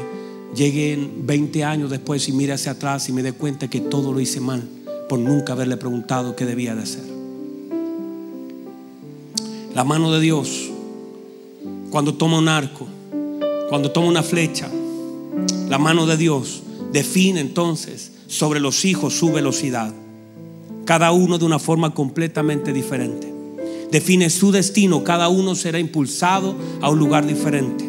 [0.55, 4.19] lleguen 20 años después y mire hacia atrás y me dé cuenta que todo lo
[4.19, 4.63] hice mal
[5.09, 7.03] por nunca haberle preguntado qué debía de hacer.
[9.73, 10.69] La mano de Dios,
[11.89, 12.87] cuando toma un arco,
[13.69, 14.69] cuando toma una flecha,
[15.69, 19.93] la mano de Dios define entonces sobre los hijos su velocidad.
[20.85, 23.31] Cada uno de una forma completamente diferente.
[23.91, 27.83] Define su destino, cada uno será impulsado a un lugar diferente.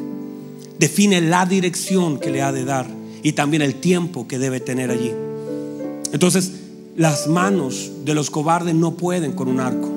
[0.81, 2.89] Define la dirección que le ha de dar
[3.23, 5.13] y también el tiempo que debe tener allí.
[6.13, 6.53] Entonces,
[6.97, 9.89] las manos de los cobardes no pueden con un arco.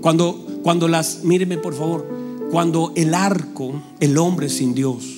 [0.00, 2.08] Cuando, cuando las, míreme por favor,
[2.50, 5.17] cuando el arco, el hombre sin Dios,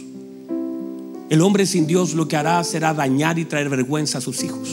[1.30, 4.68] el hombre sin Dios lo que hará será dañar y traer vergüenza a sus hijos.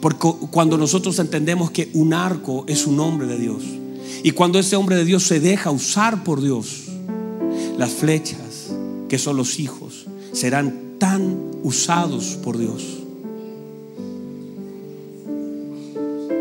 [0.00, 3.62] Porque cuando nosotros entendemos que un arco es un hombre de Dios
[4.22, 6.84] y cuando ese hombre de Dios se deja usar por Dios,
[7.76, 8.70] las flechas
[9.08, 12.98] que son los hijos serán tan usados por Dios.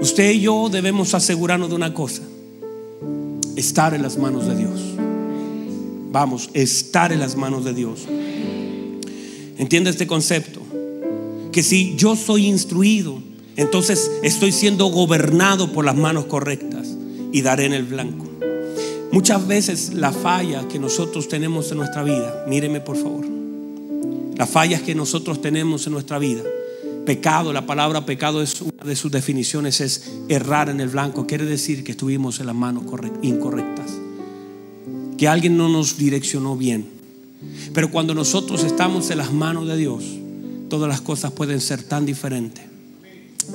[0.01, 2.21] Usted y yo debemos asegurarnos de una cosa,
[3.55, 4.79] estar en las manos de Dios.
[6.11, 8.07] Vamos, estar en las manos de Dios.
[9.59, 10.61] Entiende este concepto.
[11.51, 13.21] Que si yo soy instruido,
[13.57, 16.87] entonces estoy siendo gobernado por las manos correctas
[17.33, 18.25] y daré en el blanco.
[19.11, 23.25] Muchas veces la falla que nosotros tenemos en nuestra vida, míreme por favor,
[24.37, 26.43] las fallas que nosotros tenemos en nuestra vida,
[27.05, 31.45] pecado, la palabra pecado es una de sus definiciones, es errar en el blanco, quiere
[31.45, 32.83] decir que estuvimos en las manos
[33.23, 33.91] incorrectas,
[35.17, 36.98] que alguien no nos direccionó bien
[37.73, 40.03] pero cuando nosotros estamos en las manos de Dios,
[40.69, 42.63] todas las cosas pueden ser tan diferentes.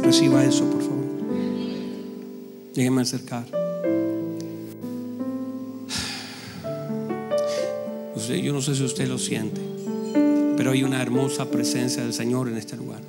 [0.03, 1.05] Reciba eso, por favor.
[2.75, 3.47] Déjenme acercar.
[8.43, 9.61] yo no sé si usted lo siente,
[10.57, 13.01] pero hay una hermosa presencia del Señor en este lugar.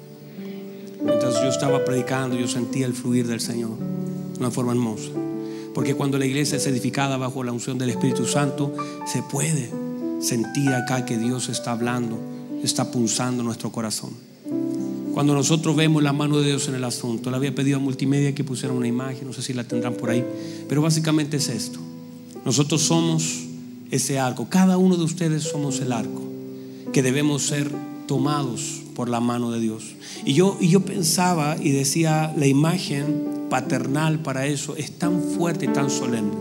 [1.03, 5.09] Mientras yo estaba predicando, yo sentía el fluir del Señor de una forma hermosa.
[5.73, 8.73] Porque cuando la iglesia es edificada bajo la unción del Espíritu Santo,
[9.05, 9.69] se puede
[10.20, 12.20] sentir acá que Dios está hablando,
[12.63, 14.11] está punzando nuestro corazón.
[15.13, 18.36] Cuando nosotros vemos la mano de Dios en el asunto, le había pedido a Multimedia
[18.36, 20.26] que pusiera una imagen, no sé si la tendrán por ahí,
[20.68, 21.80] pero básicamente es esto.
[22.43, 23.45] Nosotros somos
[23.91, 26.22] ese arco, cada uno de ustedes somos el arco,
[26.91, 27.72] que debemos ser
[28.07, 29.95] tomados por la mano de Dios.
[30.26, 35.66] Y yo, y yo pensaba y decía, la imagen paternal para eso es tan fuerte
[35.66, 36.36] y tan solemne.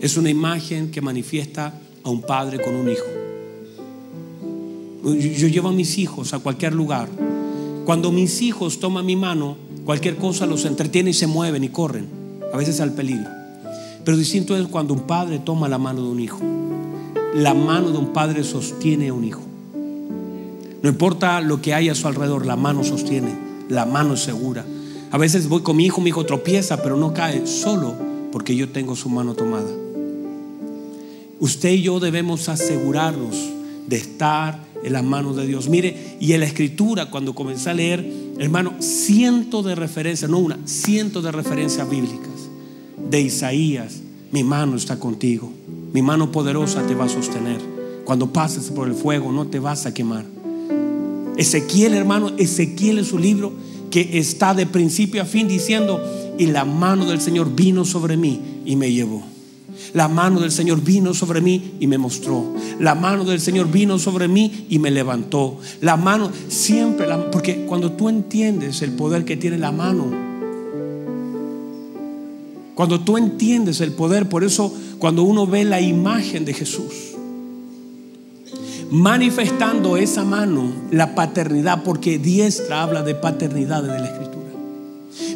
[0.00, 3.13] Es una imagen que manifiesta a un padre con un hijo.
[5.04, 7.08] Yo, llevo a mis hijos a cualquier lugar.
[7.84, 12.06] Cuando mis hijos toman mi mano, cualquier cosa los entretiene y se mueven y corren,
[12.52, 13.28] a veces al peligro.
[14.02, 16.40] Pero distinto es cuando un padre toma la mano de un hijo.
[17.34, 19.42] La mano de un padre sostiene a un hijo.
[20.82, 23.34] No importa lo que haya a su alrededor, la mano sostiene,
[23.68, 24.64] la mano es segura.
[25.10, 27.94] A veces voy con mi hijo, mi hijo tropieza, pero no cae solo
[28.32, 29.70] porque yo tengo su mano tomada.
[31.40, 33.36] Usted y yo debemos asegurarnos
[33.86, 35.68] de estar en las manos de Dios.
[35.68, 38.06] Mire, y en la escritura, cuando comencé a leer,
[38.38, 42.28] hermano, cientos de referencias, no una, cientos de referencias bíblicas
[43.10, 44.00] de Isaías.
[44.30, 45.50] Mi mano está contigo,
[45.92, 47.60] mi mano poderosa te va a sostener.
[48.04, 50.24] Cuando pases por el fuego, no te vas a quemar.
[51.36, 53.52] Ezequiel, hermano, Ezequiel es su libro
[53.90, 56.00] que está de principio a fin diciendo,
[56.38, 59.33] y la mano del Señor vino sobre mí y me llevó.
[59.92, 62.54] La mano del Señor vino sobre mí y me mostró.
[62.80, 65.58] La mano del Señor vino sobre mí y me levantó.
[65.80, 70.24] La mano, siempre, porque cuando tú entiendes el poder que tiene la mano,
[72.74, 77.14] cuando tú entiendes el poder, por eso cuando uno ve la imagen de Jesús,
[78.90, 84.44] manifestando esa mano, la paternidad, porque diestra habla de paternidad de la escritura.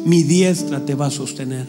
[0.05, 1.65] Mi diestra te va a sostener.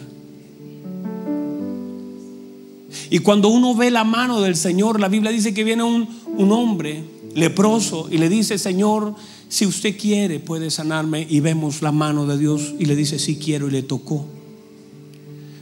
[3.11, 6.51] Y cuando uno ve la mano del Señor, la Biblia dice que viene un, un
[6.51, 7.03] hombre
[7.35, 9.13] leproso y le dice, Señor,
[9.47, 11.27] si usted quiere puede sanarme.
[11.29, 14.25] Y vemos la mano de Dios y le dice, sí quiero y le tocó.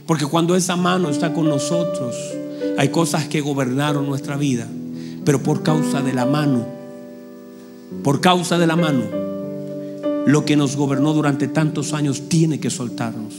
[0.06, 2.16] Porque cuando esa mano está con nosotros,
[2.78, 4.66] hay cosas que gobernaron nuestra vida
[5.24, 6.66] pero por causa de la mano,
[8.02, 9.02] por causa de la mano,
[10.26, 13.34] lo que nos gobernó durante tantos años tiene que soltarnos.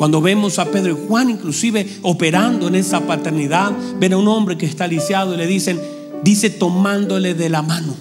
[0.00, 4.56] Cuando vemos a Pedro y Juan inclusive operando en esa paternidad, ven a un hombre
[4.56, 5.78] que está lisiado y le dicen,
[6.24, 7.94] dice tomándole de la mano,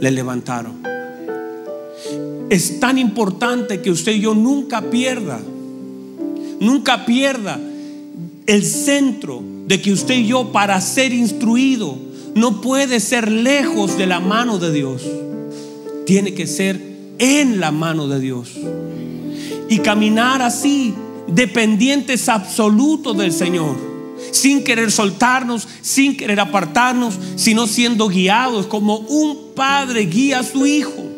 [0.00, 0.78] le levantaron.
[2.48, 5.38] Es tan importante que usted y yo nunca pierda,
[6.58, 7.60] nunca pierda
[8.46, 11.98] el centro de que usted y yo para ser instruido
[12.34, 15.02] no puede ser lejos de la mano de Dios.
[16.06, 16.80] Tiene que ser
[17.18, 18.56] en la mano de Dios.
[19.68, 20.94] Y caminar así,
[21.26, 23.76] dependientes absolutos del Señor.
[24.32, 30.66] Sin querer soltarnos, sin querer apartarnos, sino siendo guiados como un padre guía a su
[30.66, 31.08] hijo.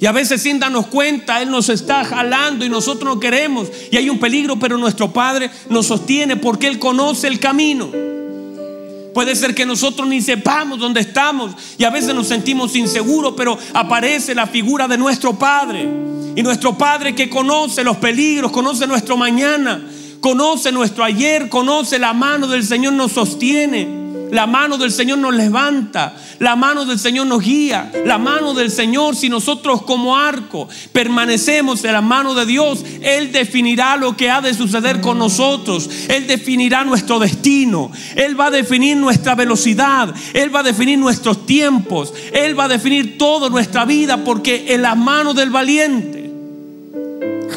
[0.00, 3.68] Y a veces sin darnos cuenta, Él nos está jalando y nosotros no queremos.
[3.90, 7.90] Y hay un peligro, pero nuestro Padre nos sostiene porque Él conoce el camino.
[9.12, 13.58] Puede ser que nosotros ni sepamos dónde estamos y a veces nos sentimos inseguros, pero
[13.74, 15.88] aparece la figura de nuestro Padre.
[16.36, 19.82] Y nuestro Padre que conoce los peligros, conoce nuestro mañana,
[20.20, 23.98] conoce nuestro ayer, conoce la mano del Señor, nos sostiene.
[24.30, 28.70] La mano del Señor nos levanta, la mano del Señor nos guía, la mano del
[28.70, 34.30] Señor, si nosotros como arco permanecemos en la mano de Dios, Él definirá lo que
[34.30, 40.14] ha de suceder con nosotros, Él definirá nuestro destino, Él va a definir nuestra velocidad,
[40.34, 44.82] Él va a definir nuestros tiempos, Él va a definir toda nuestra vida, porque en
[44.82, 46.17] la mano del valiente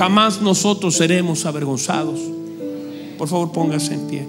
[0.01, 2.19] jamás nosotros seremos avergonzados.
[3.19, 4.25] Por favor, póngase en pie.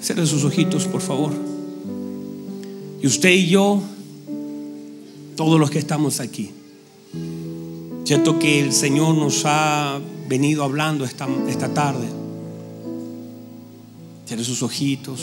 [0.00, 1.32] Cierre sus ojitos, por favor.
[3.02, 3.82] Y usted y yo,
[5.34, 6.52] todos los que estamos aquí,
[8.04, 12.06] siento que el Señor nos ha venido hablando esta, esta tarde.
[14.24, 15.20] Cierre sus ojitos.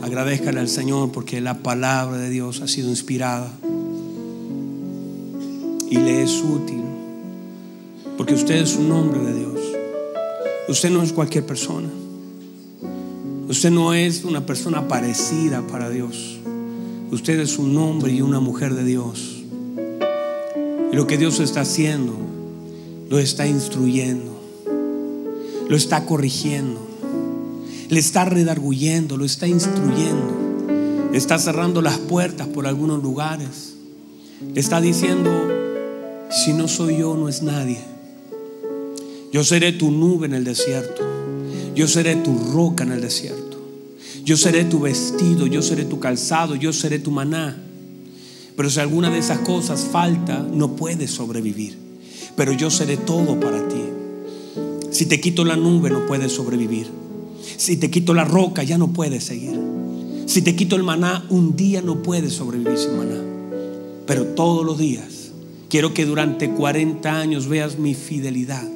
[0.00, 3.52] Agradezcanle al Señor porque la palabra de Dios ha sido inspirada
[5.88, 6.82] y le es útil.
[8.16, 9.60] Porque usted es un hombre de Dios.
[10.68, 11.88] Usted no es cualquier persona.
[13.48, 16.38] Usted no es una persona parecida para Dios.
[17.12, 19.44] Usted es un hombre y una mujer de Dios.
[20.92, 22.14] Lo que Dios está haciendo,
[23.08, 24.32] lo está instruyendo,
[25.68, 26.80] lo está corrigiendo,
[27.88, 33.74] le está redarguyendo, lo está instruyendo, está cerrando las puertas por algunos lugares,
[34.52, 35.30] le está diciendo,
[36.30, 37.78] si no soy yo, no es nadie.
[39.32, 41.02] Yo seré tu nube en el desierto,
[41.74, 43.46] yo seré tu roca en el desierto.
[44.26, 47.56] Yo seré tu vestido, yo seré tu calzado, yo seré tu maná.
[48.56, 51.78] Pero si alguna de esas cosas falta, no puedes sobrevivir.
[52.34, 53.84] Pero yo seré todo para ti.
[54.90, 56.88] Si te quito la nube, no puedes sobrevivir.
[57.56, 59.60] Si te quito la roca, ya no puedes seguir.
[60.26, 63.22] Si te quito el maná, un día no puedes sobrevivir sin maná.
[64.06, 65.04] Pero todos los días,
[65.68, 68.66] quiero que durante 40 años veas mi fidelidad.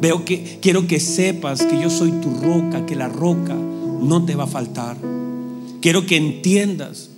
[0.00, 4.34] Veo que quiero que sepas que yo soy tu roca, que la roca no te
[4.34, 4.96] va a faltar.
[5.80, 7.10] Quiero que entiendas,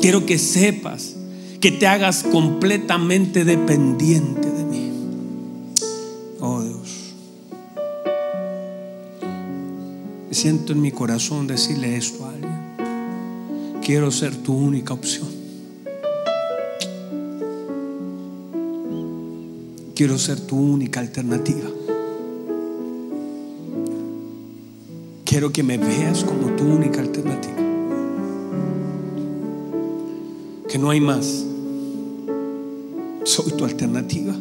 [0.00, 1.16] quiero que sepas,
[1.60, 4.90] que te hagas completamente dependiente de mí.
[6.40, 7.14] Oh Dios.
[10.32, 13.80] Siento en mi corazón decirle esto a alguien.
[13.84, 15.31] Quiero ser tu única opción.
[20.02, 21.70] Quiero ser tu única alternativa.
[25.24, 27.54] Quiero que me veas como tu única alternativa.
[30.68, 31.44] Que no hay más.
[33.22, 34.34] Soy tu alternativa.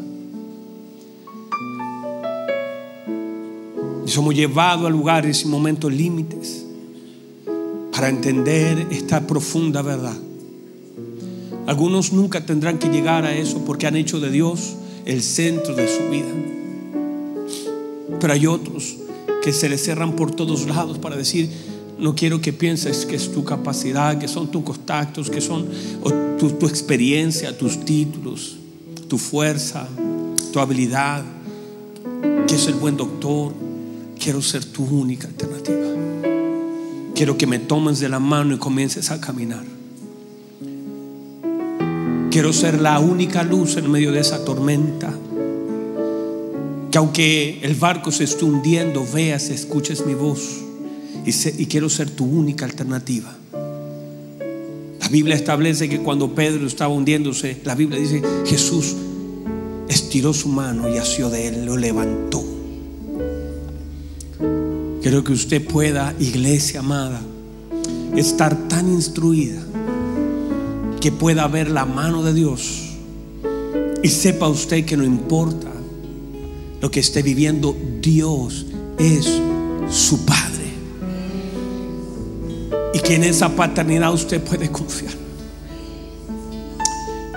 [4.03, 6.65] Y somos llevados a lugares y momentos límites
[7.91, 10.17] para entender esta profunda verdad.
[11.67, 14.77] Algunos nunca tendrán que llegar a eso porque han hecho de Dios
[15.11, 16.31] el centro de su vida.
[18.19, 18.95] Pero hay otros
[19.43, 21.49] que se le cerran por todos lados para decir,
[21.99, 25.67] no quiero que pienses que es tu capacidad, que son tus contactos, que son
[26.39, 28.57] tu, tu experiencia, tus títulos,
[29.07, 29.87] tu fuerza,
[30.53, 31.23] tu habilidad,
[32.47, 33.53] que es el buen doctor.
[34.19, 35.87] Quiero ser tu única alternativa.
[37.15, 39.80] Quiero que me tomes de la mano y comiences a caminar.
[42.31, 45.13] Quiero ser la única luz en medio de esa tormenta
[46.89, 50.61] que aunque el barco se esté hundiendo, veas, escuches mi voz
[51.25, 53.35] y, quiero ser tu única alternativa.
[55.01, 58.95] La Biblia establece que cuando Pedro estaba hundiéndose, la Biblia dice, Jesús
[59.89, 62.41] estiró su mano y asió de él, lo levantó.
[65.01, 67.19] Quiero que usted pueda, iglesia amada,
[68.15, 69.61] estar tan instruida
[71.01, 72.91] que pueda ver la mano de Dios
[74.03, 75.67] y sepa usted que no importa
[76.79, 78.65] lo que esté viviendo, Dios
[78.97, 79.39] es
[79.89, 80.71] su Padre.
[82.93, 85.13] Y que en esa paternidad usted puede confiar.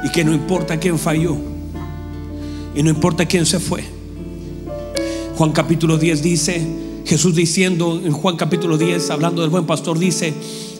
[0.03, 1.37] Y que no importa quién falló.
[2.75, 3.85] Y no importa quién se fue.
[5.37, 6.67] Juan capítulo 10 dice,
[7.05, 10.33] Jesús diciendo en Juan capítulo 10, hablando del buen pastor, dice,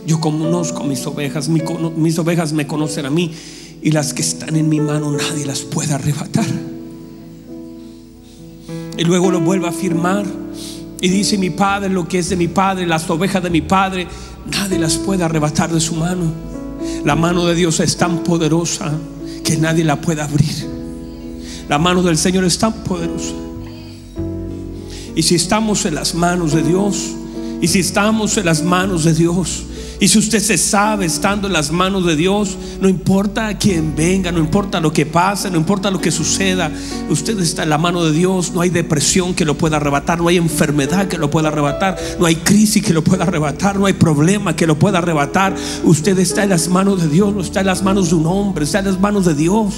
[0.07, 3.33] yo conozco mis ovejas, mis ovejas me conocen a mí
[3.83, 6.47] y las que están en mi mano nadie las puede arrebatar.
[8.97, 10.25] Y luego lo vuelve a afirmar.
[11.01, 14.07] Y dice, mi padre, lo que es de mi padre, las ovejas de mi padre,
[14.51, 16.33] nadie las puede arrebatar de su mano.
[17.05, 18.93] La mano de Dios es tan poderosa
[19.43, 20.67] que nadie la puede abrir.
[21.69, 23.35] La mano del Señor es tan poderosa.
[25.15, 27.11] Y si estamos en las manos de Dios,
[27.61, 29.65] y si estamos en las manos de Dios,
[30.01, 34.33] y si usted se sabe estando en las manos de Dios, no importa quién venga,
[34.33, 36.71] no importa lo que pase, no importa lo que suceda,
[37.09, 40.29] usted está en la mano de Dios, no hay depresión que lo pueda arrebatar, no
[40.29, 43.93] hay enfermedad que lo pueda arrebatar, no hay crisis que lo pueda arrebatar, no hay
[43.93, 45.55] problema que lo pueda arrebatar.
[45.85, 48.65] Usted está en las manos de Dios, no está en las manos de un hombre,
[48.65, 49.75] está en las manos de Dios.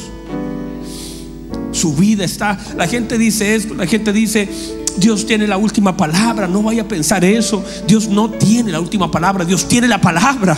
[1.73, 4.49] Su vida está, la gente dice esto, la gente dice,
[4.97, 6.47] Dios tiene la última palabra.
[6.47, 7.65] No vaya a pensar eso.
[7.87, 9.45] Dios no tiene la última palabra.
[9.45, 10.57] Dios tiene la palabra.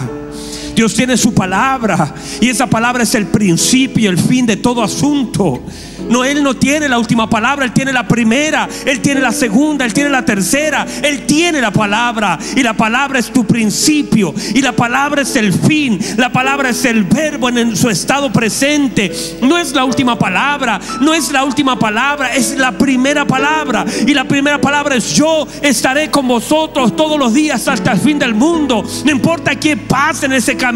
[0.78, 2.14] Dios tiene su palabra.
[2.40, 5.60] Y esa palabra es el principio el fin de todo asunto.
[6.08, 9.84] No, Él no tiene la última palabra, Él tiene la primera, Él tiene la segunda,
[9.84, 12.38] Él tiene la tercera, Él tiene la palabra.
[12.56, 16.84] Y la palabra es tu principio, y la palabra es el fin, la palabra es
[16.84, 19.12] el verbo en su estado presente.
[19.42, 23.84] No es la última palabra, no es la última palabra, es la primera palabra.
[24.06, 28.18] Y la primera palabra es yo estaré con vosotros todos los días hasta el fin
[28.18, 28.84] del mundo.
[29.04, 30.67] No importa qué pase en ese camino,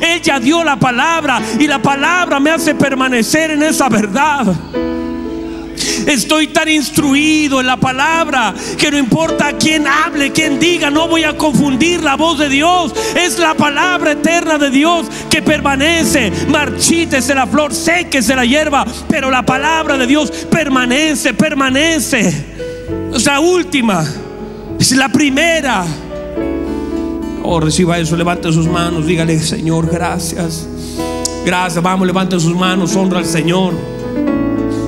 [0.00, 4.54] Él ya dio la palabra y la palabra me hace permanecer en esa verdad.
[6.06, 11.24] Estoy tan instruido en la palabra que no importa quién hable, quién diga, no voy
[11.24, 12.92] a confundir la voz de Dios.
[13.16, 16.30] Es la palabra eterna de Dios que permanece.
[16.48, 22.32] Marchítese la flor, séquese la hierba, pero la palabra de Dios permanece, permanece.
[23.14, 24.04] Es la última,
[24.78, 25.84] es la primera.
[27.46, 30.66] Oh, reciba eso, levante sus manos, dígale, Señor, gracias.
[31.44, 33.74] Gracias, vamos, levante sus manos, honra al Señor.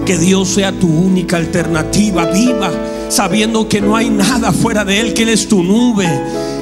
[0.06, 2.70] Que Dios sea tu única alternativa, viva,
[3.10, 6.08] sabiendo que no hay nada fuera de Él, que Él es tu nube,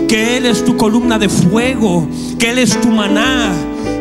[0.09, 2.09] que Él es tu columna de fuego,
[2.41, 3.53] que Él es tu maná,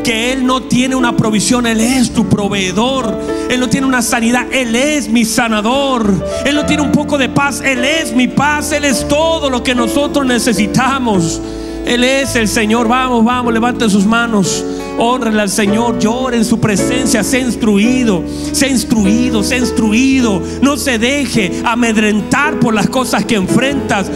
[0.03, 3.19] que Él no tiene una provisión, Él es tu proveedor,
[3.51, 6.11] Él no tiene una sanidad, Él es mi sanador,
[6.43, 9.61] Él no tiene un poco de paz, Él es mi paz, Él es todo lo
[9.61, 11.39] que nosotros necesitamos.
[11.85, 12.87] Él es el Señor.
[12.87, 14.63] Vamos, vamos, levante sus manos.
[14.97, 20.41] Honren al Señor, llore en su presencia, sea instruido, sea instruido, sea instruido.
[20.61, 24.09] No se deje amedrentar por las cosas que enfrentas.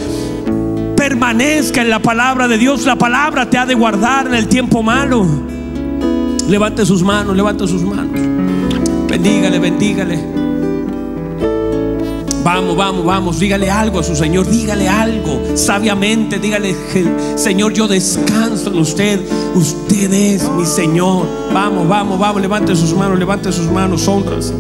[0.95, 2.85] Permanezca en la palabra de Dios.
[2.85, 5.25] La palabra te ha de guardar en el tiempo malo.
[6.47, 8.19] Levante sus manos, levante sus manos.
[9.07, 10.46] Bendígale, bendígale.
[12.47, 16.73] Vamos, vamos, vamos, dígale algo a su Señor, dígale algo sabiamente, dígale,
[17.35, 19.19] Señor, yo descanso en usted,
[19.53, 21.27] usted es mi Señor.
[21.53, 24.53] Vamos, vamos, vamos, levante sus manos, levante sus manos, honras.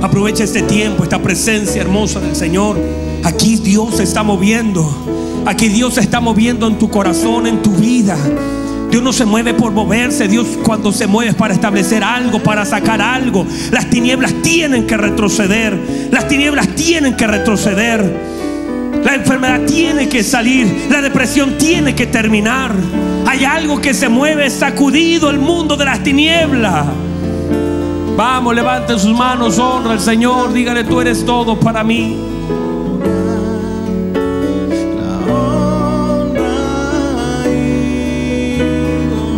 [0.00, 2.78] Aprovecha este tiempo, esta presencia hermosa del Señor.
[3.22, 4.90] Aquí Dios se está moviendo.
[5.44, 8.16] Aquí Dios se está moviendo en tu corazón, en tu vida.
[8.90, 10.28] Dios no se mueve por moverse.
[10.28, 13.46] Dios cuando se mueve es para establecer algo, para sacar algo.
[13.70, 16.08] Las tinieblas tienen que retroceder.
[16.10, 18.36] Las tinieblas tienen que retroceder.
[19.04, 20.88] La enfermedad tiene que salir.
[20.90, 22.72] La depresión tiene que terminar.
[23.26, 26.86] Hay algo que se mueve sacudido el mundo de las tinieblas.
[28.16, 30.52] Vamos, levante sus manos, honra al Señor.
[30.52, 32.35] Dígale, tú eres todo para mí.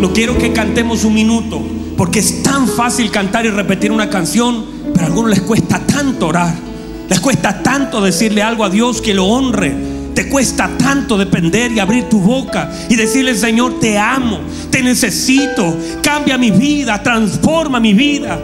[0.00, 1.60] No quiero que cantemos un minuto,
[1.96, 6.28] porque es tan fácil cantar y repetir una canción, pero a algunos les cuesta tanto
[6.28, 6.54] orar,
[7.08, 9.98] les cuesta tanto decirle algo a Dios que lo honre.
[10.14, 14.40] Te cuesta tanto depender y abrir tu boca y decirle, Señor, te amo,
[14.70, 18.38] te necesito, cambia mi vida, transforma mi vida.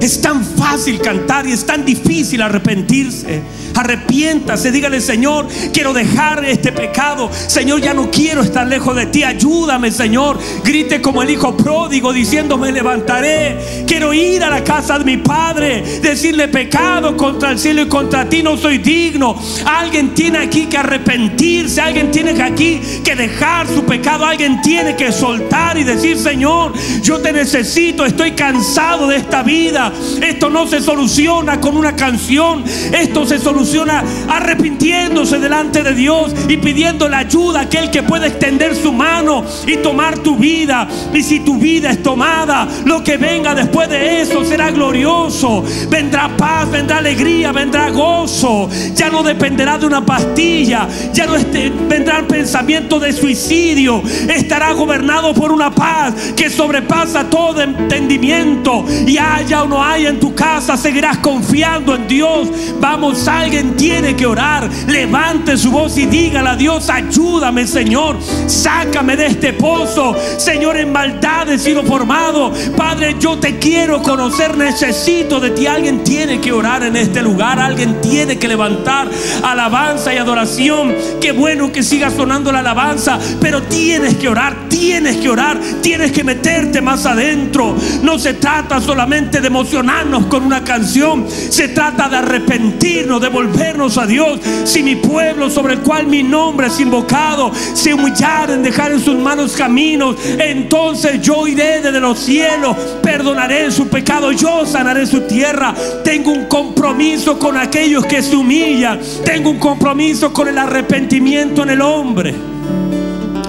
[0.00, 3.42] Es tan fácil cantar y es tan difícil arrepentirse.
[3.74, 7.30] Arrepiéntase, dígale, Señor, quiero dejar este pecado.
[7.32, 9.22] Señor, ya no quiero estar lejos de ti.
[9.22, 10.38] Ayúdame, Señor.
[10.64, 13.84] Grite como el hijo pródigo diciendo, me levantaré.
[13.86, 16.00] Quiero ir a la casa de mi padre.
[16.02, 18.42] Decirle pecado contra el cielo y contra ti.
[18.42, 19.40] No soy digno.
[19.64, 21.80] Alguien tiene aquí que arrepentirse.
[21.80, 24.26] Alguien tiene aquí que dejar su pecado.
[24.26, 26.72] Alguien tiene que soltar y decir, Señor,
[27.02, 28.04] yo te necesito.
[28.04, 29.81] Estoy cansado de esta vida.
[30.20, 32.64] Esto no se soluciona con una canción.
[32.92, 38.28] Esto se soluciona arrepintiéndose delante de Dios y pidiendo la ayuda a aquel que puede
[38.28, 40.86] extender su mano y tomar tu vida.
[41.14, 45.64] Y si tu vida es tomada, lo que venga después de eso será glorioso.
[45.88, 48.68] Vendrá paz, vendrá alegría, vendrá gozo.
[48.94, 54.02] Ya no dependerá de una pastilla, ya no este, vendrá pensamiento de suicidio.
[54.28, 58.84] Estará gobernado por una paz que sobrepasa todo entendimiento.
[59.06, 62.48] Y haya o no haya en tu casa, seguirás confiando en Dios.
[62.78, 64.68] Vamos, Alguien tiene que orar.
[64.86, 68.18] Levante su voz y dígale a Dios, ayúdame Señor.
[68.46, 70.14] Sácame de este pozo.
[70.36, 72.52] Señor, en maldad he sido formado.
[72.76, 74.58] Padre, yo te quiero conocer.
[74.58, 75.66] Necesito de ti.
[75.66, 77.58] Alguien tiene que orar en este lugar.
[77.58, 79.08] Alguien tiene que levantar
[79.42, 80.94] alabanza y adoración.
[81.18, 83.18] Qué bueno que siga sonando la alabanza.
[83.40, 84.68] Pero tienes que orar.
[84.68, 85.58] Tienes que orar.
[85.80, 87.74] Tienes que meterte más adentro.
[88.02, 91.26] No se trata solamente de emocionarnos con una canción.
[91.28, 94.40] Se trata de arrepentirnos, de volvernos a Dios.
[94.64, 99.16] Si mi pueblo sobre el cual mi nombre es invocado se humillaren, dejar en sus
[99.16, 105.74] manos caminos, entonces yo iré desde los cielos, perdonaré su pecado, yo sanaré su tierra.
[106.04, 109.00] Tengo un compromiso con aquellos que se humillan.
[109.24, 112.34] Tengo un compromiso con el arrepentimiento en el hombre.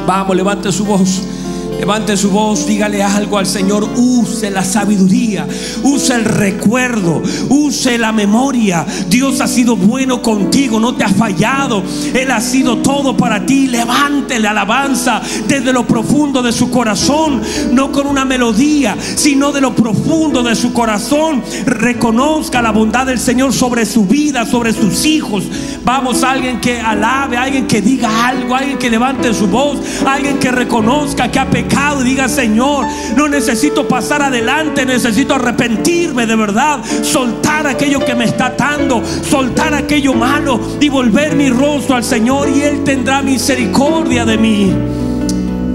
[0.06, 1.43] Vamos, levante su voz.
[1.80, 3.84] Levante su voz, dígale algo al Señor.
[3.98, 5.46] Use la sabiduría,
[5.84, 8.86] use el recuerdo, use la memoria.
[9.10, 11.84] Dios ha sido bueno contigo, no te ha fallado.
[12.14, 13.68] Él ha sido todo para ti.
[13.68, 19.76] Levántele alabanza desde lo profundo de su corazón, no con una melodía, sino de lo
[19.76, 21.44] profundo de su corazón.
[21.66, 25.44] Reconozca la bondad del Señor sobre su vida, sobre sus hijos.
[25.84, 30.50] Vamos, alguien que alabe, alguien que diga algo, alguien que levante su voz, alguien que
[30.50, 31.63] reconozca que ha pecado
[32.02, 32.86] y diga, Señor,
[33.16, 39.74] no necesito pasar adelante, necesito arrepentirme de verdad, soltar aquello que me está atando, soltar
[39.74, 44.74] aquello malo y volver mi rostro al Señor y Él tendrá misericordia de mí.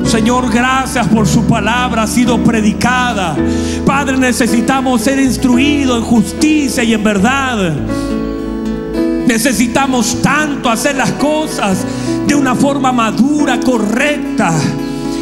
[0.05, 3.37] Señor, gracias por su palabra, ha sido predicada.
[3.85, 7.75] Padre, necesitamos ser instruidos en justicia y en verdad.
[9.27, 11.85] Necesitamos tanto hacer las cosas
[12.27, 14.55] de una forma madura, correcta.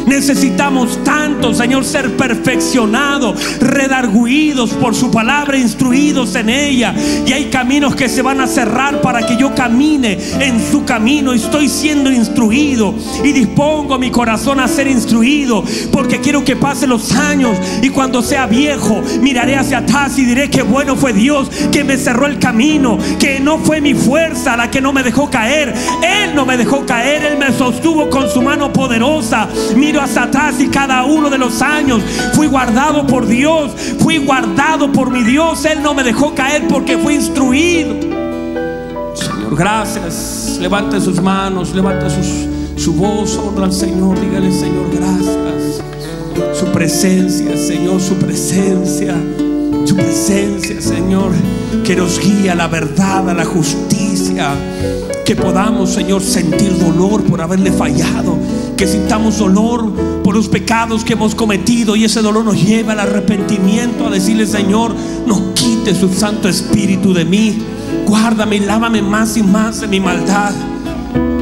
[0.07, 6.95] Necesitamos tanto, Señor, ser perfeccionados, redarguidos por su palabra, instruidos en ella.
[7.25, 11.33] Y hay caminos que se van a cerrar para que yo camine en su camino.
[11.33, 17.11] Estoy siendo instruido y dispongo mi corazón a ser instruido porque quiero que pasen los
[17.11, 21.83] años y cuando sea viejo miraré hacia atrás y diré que bueno fue Dios que
[21.83, 25.73] me cerró el camino, que no fue mi fuerza la que no me dejó caer.
[26.01, 29.49] Él no me dejó caer, Él me sostuvo con su mano poderosa.
[29.99, 32.01] Hacia atrás y cada uno de los años
[32.33, 35.65] fui guardado por Dios, fui guardado por mi Dios.
[35.65, 37.95] Él no me dejó caer porque fui instruido.
[39.13, 40.57] Señor, gracias.
[40.59, 44.19] Levante sus manos, levante sus, su voz, honra al Señor.
[44.19, 45.81] Dígale, Señor, gracias.
[46.57, 49.15] Su presencia, Señor, su presencia.
[49.85, 51.31] Su presencia, Señor,
[51.85, 54.51] que nos guía a la verdad, a la justicia.
[55.25, 58.37] Que podamos, Señor, sentir dolor por haberle fallado
[58.77, 59.91] que sintamos dolor
[60.23, 64.45] por los pecados que hemos cometido y ese dolor nos lleva al arrepentimiento, a decirle,
[64.45, 64.93] Señor,
[65.25, 67.57] no quite su Santo Espíritu de mí,
[68.05, 70.53] guárdame y lávame más y más de mi maldad.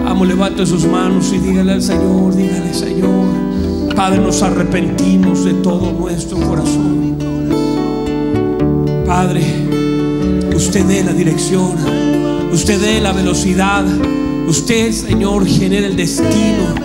[0.05, 5.91] Vamos, levante sus manos y dígale al Señor, dígale, Señor, Padre, nos arrepentimos de todo
[5.91, 7.17] nuestro corazón.
[9.05, 9.43] Padre,
[10.55, 11.73] usted dé la dirección,
[12.53, 13.83] usted dé la velocidad,
[14.47, 16.84] usted, Señor, genera el destino.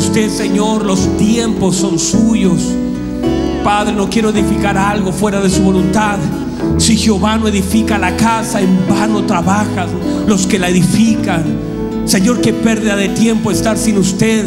[0.00, 2.62] Usted, Señor, los tiempos son suyos.
[3.62, 6.16] Padre, no quiero edificar algo fuera de su voluntad.
[6.78, 9.88] Si Jehová no edifica la casa, en vano trabajan
[10.26, 11.44] los que la edifican.
[12.06, 14.46] Señor, qué pérdida de tiempo estar sin usted.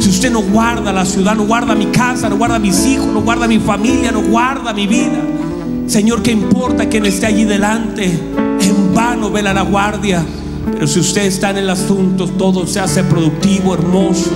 [0.00, 3.22] Si usted no guarda la ciudad, no guarda mi casa, no guarda mis hijos, no
[3.22, 5.18] guarda mi familia, no guarda mi vida.
[5.86, 8.04] Señor, ¿qué importa que no esté allí delante?
[8.60, 10.22] En vano vela la guardia.
[10.72, 14.30] Pero si usted está en el asunto, todo se hace productivo, hermoso.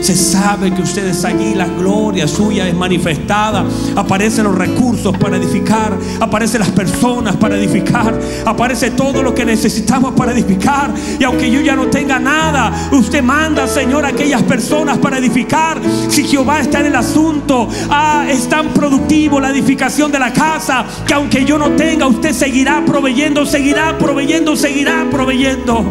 [0.00, 3.64] Se sabe que usted está allí, la gloria suya es manifestada.
[3.96, 10.14] Aparecen los recursos para edificar, aparecen las personas para edificar, aparece todo lo que necesitamos
[10.14, 10.92] para edificar.
[11.18, 15.80] Y aunque yo ya no tenga nada, usted manda, Señor, a aquellas personas para edificar.
[16.08, 20.84] Si Jehová está en el asunto, ah, es tan productivo la edificación de la casa
[21.06, 25.84] que aunque yo no tenga, usted seguirá proveyendo, seguirá proveyendo, seguirá proveyendo.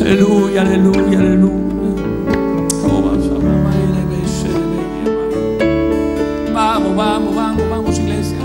[0.00, 1.65] Aleluya, aleluya, aleluya.
[6.96, 8.38] Vamos, vamos, vamos, iglesia.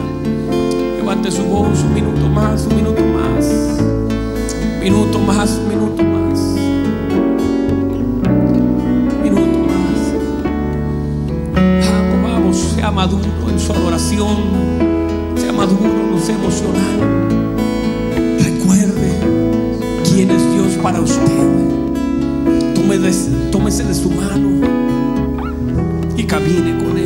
[0.98, 3.48] Levante su voz un minuto más, un minuto más.
[4.82, 6.40] Minuto más, minuto más.
[9.24, 10.00] Minuto más.
[11.56, 14.36] Vamos, vamos, sea maduro en su adoración.
[15.38, 17.00] Sea maduro, no sea emocional.
[18.38, 19.14] Recuerde
[20.04, 21.22] quién es Dios para usted.
[23.50, 24.50] Tómese de su mano
[26.18, 26.98] y camine con